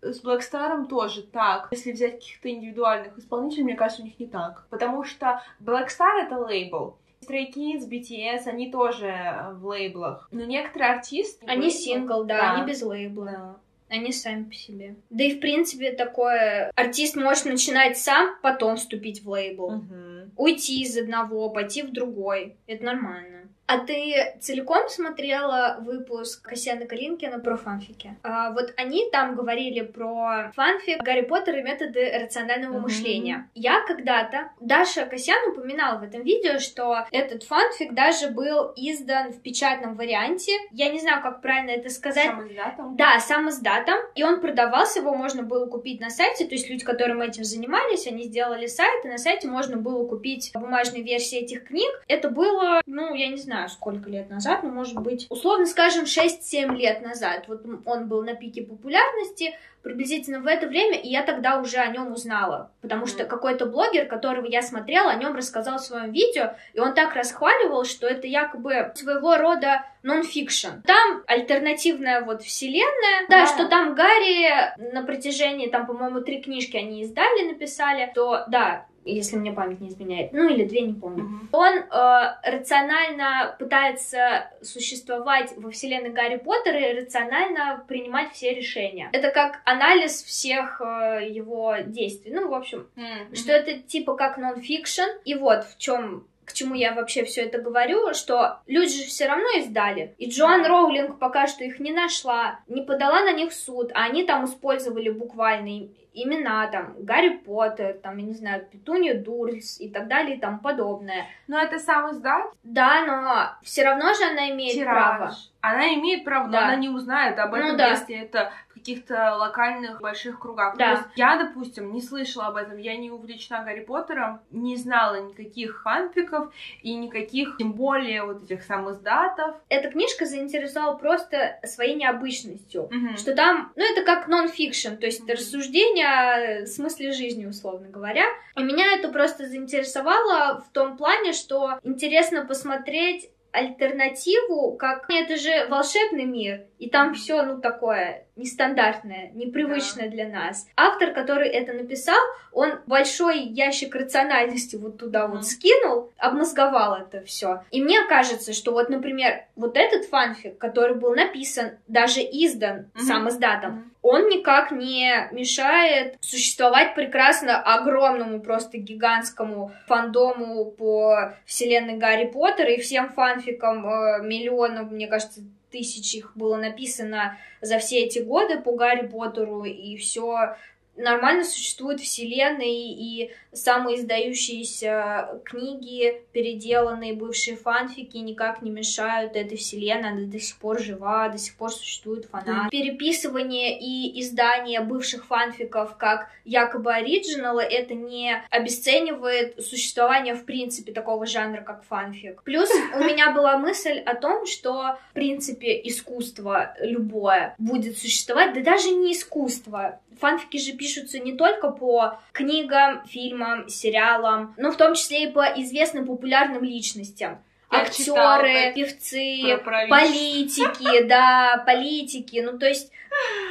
с 0.00 0.24
Blackstar 0.24 0.86
тоже 0.86 1.22
так. 1.22 1.68
Если 1.70 1.92
взять 1.92 2.14
каких-то 2.14 2.50
индивидуальных 2.50 3.18
исполнителей, 3.18 3.64
мне 3.64 3.76
кажется, 3.76 4.02
у 4.02 4.06
них 4.06 4.18
не 4.18 4.26
так. 4.26 4.66
Потому 4.70 5.04
что 5.04 5.42
Blackstar— 5.60 6.22
это 6.26 6.38
лейбл. 6.38 6.96
Stray 7.20 7.52
Kids, 7.52 7.88
BTS, 7.88 8.46
они 8.46 8.70
тоже 8.70 9.52
в 9.54 9.66
лейблах. 9.66 10.28
Но 10.30 10.44
некоторые 10.44 10.92
артисты... 10.92 11.44
Они 11.46 11.70
сингл, 11.70 12.24
да, 12.24 12.38
да, 12.38 12.52
они 12.54 12.66
без 12.66 12.82
лейбла. 12.82 13.24
Да. 13.26 13.56
Они 13.90 14.12
сами 14.12 14.44
по 14.44 14.54
себе. 14.54 14.96
Да 15.10 15.24
и 15.24 15.34
в 15.36 15.40
принципе 15.40 15.92
такое... 15.92 16.70
Артист 16.76 17.16
может 17.16 17.46
начинать 17.46 17.98
сам, 17.98 18.36
потом 18.42 18.76
вступить 18.76 19.24
в 19.24 19.30
лейбл. 19.30 19.64
Угу. 19.64 20.30
Уйти 20.36 20.82
из 20.82 20.96
одного, 20.96 21.50
пойти 21.50 21.82
в 21.82 21.92
другой. 21.92 22.56
Это 22.66 22.84
нормально. 22.84 23.37
А 23.68 23.80
ты 23.80 24.34
целиком 24.40 24.88
смотрела 24.88 25.76
выпуск 25.80 26.48
Касьяна 26.48 26.86
Калинкина 26.86 27.38
про 27.38 27.58
фанфики? 27.58 28.16
А, 28.22 28.50
вот 28.52 28.72
они 28.78 29.10
там 29.12 29.36
говорили 29.36 29.82
про 29.82 30.50
фанфик 30.54 31.02
Гарри 31.02 31.20
Поттер 31.20 31.58
и 31.58 31.62
методы 31.62 32.10
рационального 32.18 32.78
mm-hmm. 32.78 32.80
мышления. 32.80 33.50
Я 33.54 33.84
когда-то, 33.86 34.52
Даша 34.58 35.04
Касьян 35.04 35.50
упоминала 35.50 35.98
в 35.98 36.02
этом 36.02 36.22
видео, 36.22 36.58
что 36.58 37.06
этот 37.10 37.42
фанфик 37.42 37.92
даже 37.92 38.30
был 38.30 38.72
издан 38.74 39.32
в 39.34 39.42
печатном 39.42 39.96
варианте. 39.96 40.52
Я 40.70 40.88
не 40.88 40.98
знаю, 40.98 41.22
как 41.22 41.42
правильно 41.42 41.72
это 41.72 41.90
сказать. 41.90 42.24
Сам 42.24 42.48
издатом? 42.48 42.96
Да, 42.96 43.20
сам 43.20 43.50
издатом. 43.50 43.98
И 44.14 44.24
он 44.24 44.40
продавался, 44.40 45.00
его 45.00 45.14
можно 45.14 45.42
было 45.42 45.66
купить 45.66 46.00
на 46.00 46.08
сайте. 46.08 46.46
То 46.46 46.54
есть 46.54 46.70
люди, 46.70 46.86
которым 46.86 47.20
этим 47.20 47.44
занимались, 47.44 48.06
они 48.06 48.22
сделали 48.22 48.66
сайт, 48.66 49.04
и 49.04 49.08
на 49.08 49.18
сайте 49.18 49.46
можно 49.46 49.76
было 49.76 50.08
купить 50.08 50.52
бумажные 50.54 51.02
версии 51.02 51.40
этих 51.40 51.64
книг. 51.64 51.90
Это 52.08 52.30
было, 52.30 52.80
ну, 52.86 53.14
я 53.14 53.28
не 53.28 53.36
знаю, 53.36 53.57
знаю, 53.58 53.68
сколько 53.68 54.08
лет 54.08 54.30
назад, 54.30 54.62
но, 54.62 54.70
может 54.70 55.00
быть, 55.00 55.26
условно 55.30 55.66
скажем, 55.66 56.04
6-7 56.04 56.74
лет 56.76 57.02
назад. 57.02 57.44
Вот 57.48 57.64
он 57.84 58.08
был 58.08 58.22
на 58.22 58.34
пике 58.34 58.62
популярности, 58.62 59.54
приблизительно 59.82 60.40
в 60.40 60.46
это 60.46 60.66
время, 60.66 60.98
и 60.98 61.08
я 61.08 61.22
тогда 61.22 61.60
уже 61.60 61.78
о 61.78 61.86
нем 61.88 62.12
узнала, 62.12 62.70
потому 62.82 63.06
что 63.06 63.24
какой-то 63.24 63.66
блогер, 63.66 64.06
которого 64.06 64.46
я 64.46 64.62
смотрела, 64.62 65.10
о 65.10 65.16
нем 65.16 65.34
рассказал 65.34 65.78
в 65.78 65.82
своем 65.82 66.12
видео, 66.12 66.54
и 66.74 66.80
он 66.80 66.94
так 66.94 67.14
расхваливал, 67.14 67.84
что 67.84 68.06
это 68.06 68.26
якобы 68.26 68.92
своего 68.94 69.36
рода 69.36 69.84
нон-фикшн. 70.02 70.82
Там 70.84 71.22
альтернативная 71.26 72.22
вот 72.22 72.42
вселенная, 72.42 73.26
да, 73.28 73.40
да, 73.40 73.46
что 73.46 73.68
там 73.68 73.94
Гарри 73.94 74.92
на 74.92 75.02
протяжении, 75.02 75.68
там, 75.68 75.86
по-моему, 75.86 76.20
три 76.20 76.42
книжки 76.42 76.76
они 76.76 77.02
издали, 77.02 77.48
написали, 77.48 78.10
то, 78.14 78.44
да, 78.48 78.86
если 79.14 79.36
мне 79.36 79.52
память 79.52 79.80
не 79.80 79.88
изменяет, 79.88 80.32
ну 80.32 80.48
или 80.48 80.64
две, 80.64 80.82
не 80.82 80.94
помню. 80.94 81.24
Uh-huh. 81.24 81.48
Он 81.52 81.74
э, 81.78 82.58
рационально 82.58 83.56
пытается 83.58 84.50
существовать 84.62 85.52
во 85.56 85.70
вселенной 85.70 86.10
Гарри 86.10 86.36
Поттера 86.36 86.78
и 86.78 87.00
рационально 87.00 87.84
принимать 87.88 88.32
все 88.32 88.54
решения. 88.54 89.08
Это 89.12 89.30
как 89.30 89.60
анализ 89.64 90.22
всех 90.22 90.80
э, 90.80 91.28
его 91.28 91.76
действий. 91.84 92.32
Ну, 92.32 92.48
в 92.48 92.54
общем, 92.54 92.88
uh-huh. 92.96 93.34
что 93.34 93.52
это 93.52 93.78
типа 93.78 94.14
как 94.14 94.38
нон-фикшн. 94.38 95.18
И 95.24 95.34
вот 95.34 95.64
в 95.64 95.78
чем 95.78 96.26
к 96.48 96.54
чему 96.54 96.74
я 96.74 96.94
вообще 96.94 97.24
все 97.24 97.42
это 97.42 97.58
говорю, 97.60 98.14
что 98.14 98.60
люди 98.66 99.02
же 99.02 99.06
все 99.06 99.26
равно 99.26 99.44
издали. 99.58 100.14
И 100.16 100.30
Джоан 100.30 100.64
Роулинг 100.64 101.18
пока 101.18 101.46
что 101.46 101.62
их 101.62 101.78
не 101.78 101.92
нашла, 101.92 102.60
не 102.68 102.80
подала 102.80 103.22
на 103.22 103.32
них 103.32 103.52
суд, 103.52 103.90
а 103.94 104.04
они 104.04 104.24
там 104.24 104.46
использовали 104.46 105.10
буквально 105.10 105.88
имена, 106.24 106.66
там, 106.68 106.94
Гарри 106.98 107.36
Поттер, 107.36 107.94
там, 107.94 108.16
я 108.18 108.24
не 108.24 108.34
знаю, 108.34 108.66
Петунья 108.70 109.14
Дурс 109.14 109.80
и 109.80 109.88
так 109.88 110.08
далее 110.08 110.36
и 110.36 110.40
тому 110.40 110.58
подобное. 110.58 111.26
Но 111.46 111.58
это 111.58 111.78
сам 111.78 112.10
издат? 112.10 112.46
Да, 112.62 113.04
но 113.06 113.56
все 113.62 113.84
равно 113.84 114.14
же 114.14 114.24
она 114.24 114.50
имеет 114.50 114.74
Тираж. 114.74 114.94
право. 114.94 115.34
Она 115.60 115.94
имеет 115.94 116.24
право, 116.24 116.46
но 116.46 116.52
да. 116.52 116.64
она 116.66 116.76
не 116.76 116.88
узнает 116.88 117.38
об 117.38 117.50
ну 117.50 117.56
этом, 117.56 117.70
ну, 117.72 117.78
да. 117.78 117.88
если 117.88 118.16
это 118.16 118.52
каких-то 118.78 119.34
локальных 119.34 120.00
больших 120.00 120.38
кругах. 120.38 120.76
Да. 120.76 120.84
То 120.84 120.90
есть 120.92 121.08
я, 121.16 121.36
допустим, 121.36 121.92
не 121.92 122.00
слышала 122.00 122.46
об 122.46 122.56
этом, 122.56 122.78
я 122.78 122.96
не 122.96 123.10
увлечена 123.10 123.64
Гарри 123.64 123.80
Поттером, 123.80 124.40
не 124.50 124.76
знала 124.76 125.20
никаких 125.20 125.82
фанфиков 125.82 126.52
и 126.82 126.94
никаких, 126.94 127.56
тем 127.58 127.72
более 127.72 128.24
вот 128.24 128.44
этих 128.44 128.62
самых 128.62 129.02
датов. 129.02 129.56
Эта 129.68 129.90
книжка 129.90 130.26
заинтересовала 130.26 130.96
просто 130.96 131.58
своей 131.64 131.96
необычностью, 131.96 132.84
угу. 132.84 133.16
что 133.16 133.34
там, 133.34 133.72
ну 133.74 133.82
это 133.82 134.04
как 134.04 134.28
нон-фикшн, 134.28 134.94
то 134.96 135.06
есть 135.06 135.22
угу. 135.22 135.32
рассуждение 135.32 136.62
о 136.62 136.66
смысле 136.66 137.12
жизни, 137.12 137.46
условно 137.46 137.88
говоря. 137.88 138.26
И 138.56 138.62
меня 138.62 138.94
это 138.96 139.08
просто 139.08 139.46
заинтересовало 139.46 140.62
в 140.66 140.72
том 140.72 140.96
плане, 140.96 141.32
что 141.32 141.78
интересно 141.82 142.44
посмотреть 142.44 143.30
альтернативу, 143.52 144.76
как 144.76 145.06
это 145.08 145.36
же 145.36 145.66
волшебный 145.68 146.24
мир, 146.24 146.62
и 146.78 146.88
там 146.88 147.14
все, 147.14 147.42
ну, 147.42 147.60
такое 147.60 148.26
нестандартное, 148.36 149.30
непривычное 149.34 150.06
да. 150.06 150.10
для 150.10 150.28
нас. 150.28 150.66
Автор, 150.76 151.12
который 151.12 151.48
это 151.48 151.72
написал, 151.72 152.18
он 152.52 152.78
большой 152.86 153.40
ящик 153.40 153.94
рациональности 153.94 154.76
вот 154.76 154.98
туда 154.98 155.24
mm-hmm. 155.24 155.30
вот 155.30 155.46
скинул, 155.46 156.12
обмозговал 156.18 156.96
это 156.96 157.24
все. 157.24 157.64
И 157.70 157.82
мне 157.82 158.04
кажется, 158.04 158.52
что 158.52 158.72
вот, 158.72 158.90
например, 158.90 159.44
вот 159.56 159.76
этот 159.76 160.04
фанфик, 160.04 160.58
который 160.58 160.94
был 160.94 161.14
написан, 161.14 161.78
даже 161.88 162.20
издан 162.20 162.90
mm-hmm. 162.94 163.00
сам 163.00 163.28
издатом, 163.28 163.72
mm-hmm. 163.72 163.87
Он 164.02 164.28
никак 164.28 164.70
не 164.70 165.28
мешает 165.32 166.16
существовать 166.20 166.94
прекрасно 166.94 167.60
огромному, 167.60 168.40
просто 168.40 168.78
гигантскому 168.78 169.72
фандому 169.86 170.70
по 170.70 171.34
вселенной 171.44 171.96
Гарри 171.96 172.26
Поттера 172.26 172.70
и 172.70 172.80
всем 172.80 173.10
фанфикам 173.10 173.86
э, 173.86 174.22
миллионов, 174.22 174.90
мне 174.90 175.08
кажется, 175.08 175.40
тысяч 175.70 176.14
их 176.14 176.32
было 176.36 176.56
написано 176.56 177.36
за 177.60 177.78
все 177.78 178.04
эти 178.04 178.20
годы 178.20 178.60
по 178.60 178.72
Гарри 178.72 179.06
Поттеру, 179.06 179.64
и 179.64 179.96
все 179.96 180.56
нормально 180.98 181.44
существует 181.44 182.00
вселенной, 182.00 182.92
и 182.92 183.32
самые 183.52 183.98
издающиеся 183.98 185.40
книги, 185.44 186.22
переделанные 186.32 187.14
бывшие 187.14 187.56
фанфики 187.56 188.16
никак 188.18 188.62
не 188.62 188.70
мешают 188.70 189.36
этой 189.36 189.56
вселенной, 189.56 190.10
она 190.10 190.26
до 190.26 190.38
сих 190.38 190.56
пор 190.58 190.80
жива, 190.80 191.28
до 191.28 191.38
сих 191.38 191.56
пор 191.56 191.72
существует 191.72 192.26
фанат. 192.26 192.70
Переписывание 192.70 193.78
и 193.78 194.20
издание 194.20 194.80
бывших 194.80 195.26
фанфиков 195.26 195.96
как 195.96 196.30
якобы 196.44 196.92
оригиналы, 196.92 197.62
это 197.62 197.94
не 197.94 198.42
обесценивает 198.50 199.62
существование 199.64 200.34
в 200.34 200.44
принципе 200.44 200.92
такого 200.92 201.26
жанра, 201.26 201.62
как 201.62 201.84
фанфик. 201.84 202.42
Плюс 202.42 202.70
у 202.94 203.04
меня 203.04 203.32
была 203.32 203.58
мысль 203.58 203.98
о 203.98 204.14
том, 204.14 204.46
что 204.46 204.98
в 205.10 205.14
принципе 205.14 205.80
искусство 205.84 206.74
любое 206.80 207.54
будет 207.58 207.98
существовать, 207.98 208.54
да 208.54 208.60
даже 208.60 208.90
не 208.90 209.12
искусство. 209.12 210.00
Фанфики 210.20 210.56
же 210.56 210.72
пишут 210.72 210.87
пишутся 210.88 211.18
не 211.18 211.34
только 211.34 211.70
по 211.70 212.18
книгам, 212.32 213.06
фильмам, 213.06 213.68
сериалам, 213.68 214.54
но 214.56 214.72
в 214.72 214.76
том 214.76 214.94
числе 214.94 215.24
и 215.24 215.32
по 215.32 215.42
известным 215.42 216.06
популярным 216.06 216.64
личностям. 216.64 217.42
Я 217.70 217.80
Актеры, 217.80 218.04
читала 218.04 218.72
певцы, 218.74 219.58
про 219.62 219.86
политики, 219.88 221.02
да, 221.06 221.62
политики. 221.66 222.40
Ну, 222.40 222.58
то 222.58 222.66
есть 222.66 222.90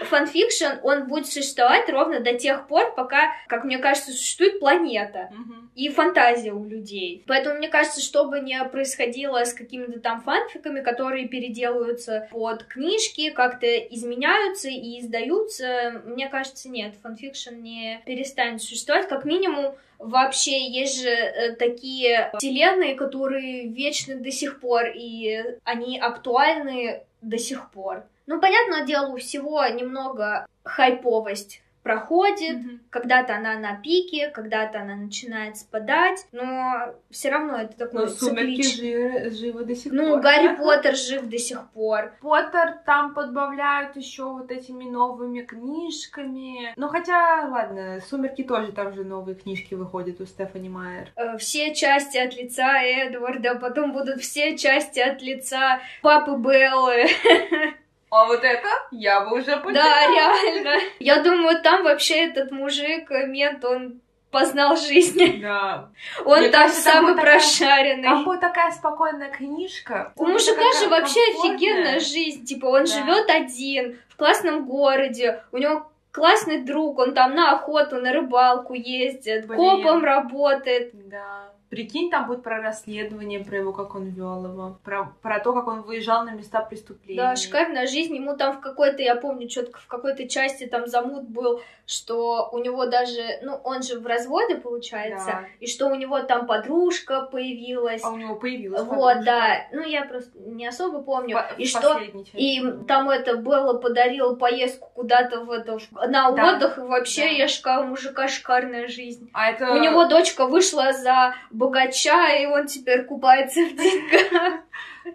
фанфикшн, 0.05 0.79
он 0.83 1.07
будет 1.07 1.27
существовать 1.27 1.89
ровно 1.89 2.19
до 2.19 2.33
тех 2.33 2.67
пор, 2.67 2.93
пока, 2.95 3.31
как 3.47 3.63
мне 3.63 3.77
кажется, 3.77 4.11
существует 4.11 4.59
планета 4.59 5.29
и 5.75 5.89
фантазия 5.89 6.53
у 6.53 6.65
людей. 6.65 7.23
Поэтому 7.27 7.57
мне 7.57 7.67
кажется, 7.67 8.01
что 8.01 8.25
бы 8.25 8.39
ни 8.39 8.57
происходило 8.69 9.43
с 9.45 9.53
какими-то 9.53 9.99
там 9.99 10.21
фанфиками, 10.21 10.81
которые 10.81 11.27
переделываются 11.27 12.27
под 12.31 12.63
книжки, 12.63 13.29
как-то 13.29 13.67
изменяются 13.67 14.69
и 14.69 14.99
издаются, 14.99 16.01
мне 16.05 16.27
кажется, 16.29 16.69
нет, 16.69 16.95
фанфикшн 17.03 17.55
не 17.55 18.01
перестанет 18.05 18.61
существовать. 18.61 19.07
Как 19.07 19.25
минимум, 19.25 19.75
вообще 19.99 20.67
есть 20.67 21.01
же 21.01 21.09
э, 21.09 21.55
такие 21.55 22.31
вселенные, 22.37 22.95
которые 22.95 23.67
вечны 24.07 24.23
до 24.23 24.31
сих 24.31 24.59
пор, 24.59 24.87
и 24.93 25.43
они 25.63 25.99
актуальны 25.99 27.03
до 27.21 27.37
сих 27.37 27.71
пор. 27.71 28.03
Ну, 28.25 28.39
понятное 28.39 28.85
дело, 28.85 29.13
у 29.13 29.17
всего 29.17 29.65
немного 29.67 30.45
хайповость 30.63 31.61
проходит, 31.87 32.57
Мгм. 32.57 32.79
когда-то 32.89 33.35
она 33.35 33.57
на 33.57 33.75
пике, 33.81 34.29
когда-то 34.29 34.81
она 34.81 34.95
начинает 34.95 35.55
спадать, 35.55 36.25
но 36.33 36.93
все 37.09 37.29
равно 37.29 37.57
это 37.61 37.77
такой 37.77 38.01
Но 38.01 38.07
сумерки 38.07 38.59
циклич- 38.61 38.81
жи- 38.81 39.29
живы 39.31 39.63
до 39.63 39.73
сих 39.73 39.93
Ну, 39.93 40.09
пор. 40.11 40.19
Гарри 40.21 40.55
Поттер 40.57 40.95
жив 40.97 41.21
до 41.29 41.37
сих 41.37 41.69
пор. 41.69 42.11
Поттер 42.21 42.73
там 42.85 43.13
подбавляют 43.13 43.95
еще 43.95 44.23
вот 44.25 44.51
этими 44.51 44.83
новыми 44.83 45.41
книжками. 45.43 46.73
Ну, 46.75 46.89
хотя, 46.89 47.47
ладно, 47.49 47.99
Сумерки 48.09 48.43
тоже 48.43 48.73
там 48.73 48.93
же 48.93 49.05
новые 49.05 49.35
книжки 49.35 49.73
выходят 49.75 50.19
у 50.19 50.25
Стефани 50.25 50.67
Майер. 50.69 51.07
Э, 51.15 51.37
Все 51.37 51.73
части 51.73 52.17
от 52.17 52.35
лица 52.35 52.81
Эдварда, 52.83 53.55
потом 53.55 53.93
будут 53.93 54.19
все 54.21 54.57
части 54.57 54.99
от 54.99 55.21
лица 55.21 55.79
папы 56.01 56.31
Беллы. 56.37 57.05
А 58.19 58.25
вот 58.25 58.43
это 58.43 58.67
я 58.91 59.21
бы 59.21 59.37
уже 59.37 59.55
Да, 59.57 60.07
реально. 60.07 60.79
Я 60.99 61.21
думаю, 61.21 61.61
там 61.61 61.83
вообще 61.83 62.25
этот 62.25 62.51
мужик, 62.51 63.09
мент, 63.27 63.63
он 63.63 64.01
познал 64.31 64.75
жизнь. 64.75 65.39
Да. 65.41 65.89
Он 66.25 66.39
Мне 66.39 66.49
там 66.49 66.63
кажется, 66.63 66.83
там 66.83 66.93
самый 66.93 67.15
такая- 67.15 67.33
прошаренный. 67.35 68.03
Там 68.03 68.23
будет 68.25 68.39
такая 68.41 68.71
спокойная 68.71 69.29
книжка. 69.29 70.13
У 70.15 70.25
мужика 70.25 70.55
Такая 70.57 70.73
же 70.83 70.89
вообще 70.89 71.19
комфортная. 71.27 71.55
офигенная 71.55 71.99
жизнь. 71.99 72.45
Типа, 72.45 72.65
он 72.65 72.85
Да. 72.85 72.87
живет 72.87 73.29
один, 73.29 73.99
в 74.09 74.15
классном 74.17 74.65
городе, 74.65 75.43
у 75.51 75.57
него 75.57 75.91
классный 76.11 76.63
друг, 76.63 76.97
он 76.99 77.13
там 77.13 77.35
на 77.35 77.51
охоту, 77.51 77.97
на 78.01 78.11
рыбалку 78.11 78.73
ездит, 78.73 79.45
Блин. 79.47 79.57
копом 79.59 80.03
работает. 80.03 80.89
Да. 81.09 81.51
Прикинь, 81.69 82.09
там 82.09 82.27
будет 82.27 82.43
про 82.43 82.61
расследование, 82.61 83.43
про 83.43 83.57
его, 83.57 83.73
как 83.73 83.93
он 83.95 84.05
вел 84.09 84.45
его, 84.45 84.77
про, 84.85 85.11
про 85.21 85.39
то, 85.39 85.53
как 85.53 85.67
он 85.67 85.81
выезжал 85.81 86.23
на 86.23 86.31
места 86.31 86.61
преступления. 86.61 87.21
Да, 87.21 87.35
шикарная 87.35 87.87
жизнь. 87.87 88.15
Ему 88.15 88.37
там 88.37 88.53
в 88.57 88.61
какой-то, 88.61 89.01
я 89.01 89.15
помню, 89.15 89.47
четко 89.49 89.79
в 89.79 89.87
какой-то 89.87 90.27
части 90.29 90.65
там 90.65 90.87
замут 90.87 91.23
был, 91.27 91.61
что 91.85 92.49
у 92.51 92.59
него 92.59 92.85
даже, 92.85 93.21
ну, 93.41 93.55
он 93.63 93.81
же 93.83 93.99
в 93.99 94.05
разводе, 94.05 94.55
получается, 94.55 95.27
Да. 95.27 95.45
и 95.59 95.67
что 95.67 95.87
у 95.87 95.95
него 95.95 96.19
там 96.21 96.45
подружка 96.47 97.21
появилась. 97.23 98.03
А 98.03 98.11
у 98.11 98.17
него 98.17 98.35
появилась 98.35 98.81
Вот, 98.83 98.89
подружка. 99.15 99.23
да. 99.25 99.67
Ну, 99.73 99.81
я 99.85 100.05
просто 100.05 100.31
не 100.39 100.67
особо 100.67 101.01
помню. 101.01 101.35
По- 101.35 101.53
и 101.61 101.65
что 101.65 101.99
части. 101.99 102.29
И 102.33 102.61
там 102.87 103.09
это 103.09 103.37
было 103.37 103.73
подарил 103.77 104.35
поездку 104.37 104.89
куда-то 104.93 105.41
в 105.41 105.51
это 105.51 105.77
на 106.07 106.31
Да, 106.31 106.55
отдых, 106.55 106.77
и 106.77 106.81
вообще 106.81 107.21
да. 107.23 107.27
я 107.29 107.47
шка, 107.47 107.81
у 107.81 107.85
мужика 107.85 108.27
шикарная 108.27 108.87
жизнь. 108.87 109.29
А 109.33 109.49
это... 109.49 109.71
У 109.73 109.77
него 109.77 110.05
дочка 110.07 110.45
вышла 110.45 110.91
за 110.93 111.33
богача, 111.57 112.35
и 112.35 112.45
он 112.45 112.67
теперь 112.67 113.03
купается 113.05 113.61
в 113.61 113.75
деньгах. 113.75 114.61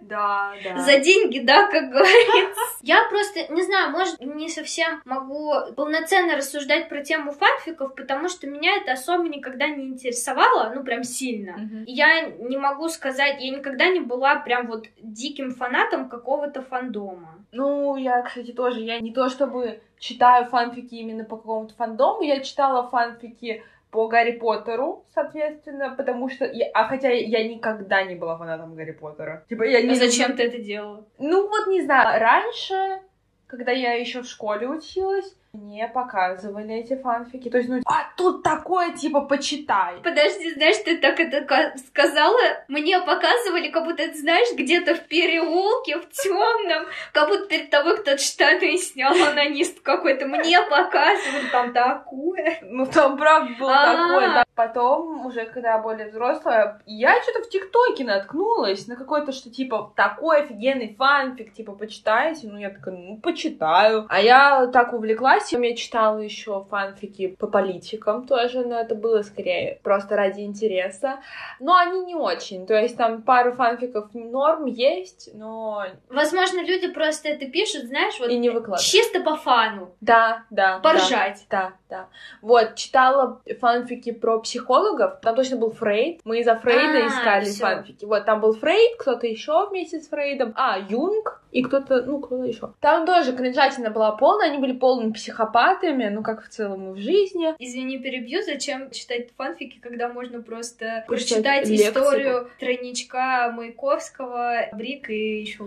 Да, 0.01 0.53
да. 0.63 0.79
За 0.79 0.99
деньги, 0.99 1.39
да, 1.39 1.67
как 1.67 1.89
говорится. 1.89 2.61
Я 2.81 3.07
просто, 3.09 3.53
не 3.53 3.61
знаю, 3.61 3.91
может, 3.91 4.19
не 4.19 4.49
совсем 4.49 5.01
могу 5.05 5.53
полноценно 5.75 6.35
рассуждать 6.35 6.89
про 6.89 7.03
тему 7.03 7.31
фанфиков, 7.31 7.95
потому 7.95 8.27
что 8.27 8.47
меня 8.47 8.77
это 8.77 8.93
особо 8.93 9.27
никогда 9.27 9.67
не 9.67 9.85
интересовало, 9.85 10.71
ну, 10.75 10.83
прям 10.83 11.03
сильно. 11.03 11.85
И 11.85 11.91
Я 11.93 12.21
не 12.23 12.57
могу 12.57 12.89
сказать, 12.89 13.39
я 13.39 13.55
никогда 13.55 13.87
не 13.87 13.99
была 13.99 14.35
прям 14.37 14.67
вот 14.67 14.87
диким 14.97 15.51
фанатом 15.51 16.09
какого-то 16.09 16.61
фандома. 16.61 17.39
Ну, 17.51 17.95
я, 17.95 18.23
кстати, 18.23 18.51
тоже, 18.51 18.79
я 18.79 18.99
не 18.99 19.13
то 19.13 19.29
чтобы 19.29 19.79
читаю 19.99 20.45
фанфики 20.45 20.95
именно 20.95 21.23
по 21.23 21.37
какому-то 21.37 21.75
фандому, 21.75 22.23
я 22.23 22.39
читала 22.41 22.89
фанфики 22.89 23.63
по 23.93 24.07
Гарри 24.07 24.31
Поттеру, 24.31 25.05
соответственно, 25.13 25.93
потому 25.95 26.27
что... 26.27 26.45
Я, 26.45 26.65
а 26.73 26.87
хотя 26.87 27.09
я 27.09 27.47
никогда 27.47 28.03
не 28.03 28.15
была 28.15 28.37
фанатом 28.37 28.75
Гарри 28.75 28.91
Поттера. 28.91 29.45
Типа, 29.47 29.63
я 29.63 29.83
не... 29.83 29.91
А 29.91 29.95
зачем 29.95 30.35
ты 30.35 30.43
это 30.43 30.57
делала? 30.57 31.05
Ну, 31.19 31.47
вот 31.47 31.67
не 31.67 31.83
знаю, 31.83 32.19
раньше, 32.19 33.01
когда 33.45 33.71
я 33.71 33.93
еще 33.93 34.23
в 34.23 34.25
школе 34.25 34.67
училась, 34.67 35.37
мне 35.53 35.87
показывали 35.87 36.73
эти 36.73 36.95
фанфики. 36.99 37.47
То 37.47 37.57
есть, 37.57 37.69
ну, 37.69 37.79
а 37.85 38.09
тут 38.17 38.41
такое, 38.41 38.91
типа, 38.91 39.21
почитай. 39.21 39.97
Подожди, 40.03 40.51
знаешь, 40.55 40.77
ты 40.83 40.97
так 40.97 41.19
это 41.19 41.41
ка- 41.41 41.75
сказала? 41.87 42.39
Мне 42.67 42.99
показывали, 42.99 43.67
как 43.69 43.85
будто, 43.85 44.03
знаешь, 44.15 44.47
где-то 44.57 44.95
в 44.95 45.01
переулке, 45.07 45.99
в 45.99 46.09
темном, 46.09 46.87
как 47.13 47.29
будто 47.29 47.45
перед 47.45 47.69
тобой 47.69 47.97
кто-то 47.97 48.17
штаны 48.17 48.77
снял, 48.79 49.13
анонист 49.13 49.79
какой-то. 49.81 50.25
Мне 50.25 50.59
показывали 50.59 51.47
там 51.51 51.71
такое. 51.71 52.57
Ну, 52.63 52.87
там, 52.87 53.15
правда, 53.17 53.53
было 53.59 53.73
А. 53.75 53.85
такое. 53.95 54.27
да. 54.29 54.43
Потом, 54.55 55.25
уже 55.25 55.45
когда 55.45 55.79
более 55.79 56.09
взрослая, 56.09 56.79
я 56.85 57.19
что-то 57.23 57.43
в 57.43 57.49
ТикТоке 57.49 58.03
наткнулась 58.03 58.87
на 58.87 58.95
какое-то, 58.95 59.31
что, 59.31 59.49
типа, 59.49 59.93
такой 59.95 60.43
офигенный 60.43 60.95
фанфик, 60.95 61.53
типа, 61.53 61.71
почитайте. 61.71 62.47
Ну, 62.47 62.59
я 62.59 62.69
такая, 62.69 62.95
ну, 62.95 63.17
почитаю. 63.17 64.05
А 64.09 64.19
я 64.21 64.67
так 64.67 64.93
увлеклась, 64.93 65.51
я 65.51 65.75
читала 65.75 66.19
еще 66.19 66.65
фанфики 66.69 67.27
по 67.39 67.47
политикам 67.47 68.27
тоже, 68.27 68.63
но 68.63 68.79
это 68.79 68.93
было 68.93 69.23
скорее 69.23 69.79
просто 69.81 70.15
ради 70.15 70.41
интереса. 70.41 71.19
Но 71.59 71.75
они 71.75 72.01
не 72.05 72.15
очень. 72.15 72.67
То 72.67 72.75
есть 72.75 72.95
там 72.95 73.23
пару 73.23 73.53
фанфиков 73.53 74.13
норм 74.13 74.65
есть, 74.65 75.29
но 75.33 75.85
Возможно, 76.09 76.61
люди 76.63 76.91
просто 76.91 77.29
это 77.29 77.47
пишут, 77.47 77.85
знаешь, 77.85 78.19
вот 78.19 78.29
и 78.29 78.37
не 78.37 78.49
выкладывают. 78.49 78.81
чисто 78.81 79.21
по 79.21 79.35
фану, 79.35 79.95
Да, 80.01 80.43
да. 80.51 80.77
да. 80.77 80.79
поржать. 80.79 81.45
Да, 81.49 81.73
да. 81.89 82.07
Вот, 82.41 82.75
читала 82.75 83.41
фанфики 83.59 84.11
про 84.11 84.42
психологов. 84.43 85.19
Там 85.21 85.35
точно 85.35 85.57
был 85.57 85.71
Фрейд. 85.71 86.21
Мы 86.23 86.39
из-за 86.39 86.55
Фрейда 86.55 87.05
А, 87.05 87.07
искали 87.07 87.51
фанфики. 87.51 88.05
Вот, 88.05 88.25
там 88.25 88.41
был 88.41 88.53
Фрейд, 88.53 88.97
кто-то 88.99 89.25
еще 89.27 89.67
вместе 89.69 89.99
с 89.99 90.07
Фрейдом. 90.07 90.53
А, 90.55 90.77
Юнг 90.77 91.42
и 91.53 91.61
кто-то, 91.61 92.01
ну, 92.01 92.19
кто-то 92.19 92.43
еще. 92.45 92.73
Там 92.79 93.05
тоже 93.05 93.33
кринжатина 93.35 93.91
была 93.91 94.11
полная, 94.13 94.49
они 94.49 94.57
были 94.57 94.73
полными 94.73 95.11
психопатами, 95.11 96.09
ну, 96.09 96.23
как 96.23 96.43
в 96.43 96.49
целом 96.49 96.89
и 96.89 96.93
в 96.93 96.97
жизни. 96.97 97.53
Извини, 97.59 97.99
перебью, 97.99 98.41
зачем 98.41 98.89
читать 98.89 99.29
фанфики, 99.37 99.79
когда 99.79 100.09
можно 100.09 100.41
просто 100.41 101.03
Прочитать 101.07 101.43
прочитать 101.43 101.69
лекцию. 101.69 101.89
историю 101.89 102.49
тройничка 102.59 103.53
Маяковского, 103.55 104.69
Брик 104.73 105.09
и 105.11 105.41
еще 105.41 105.63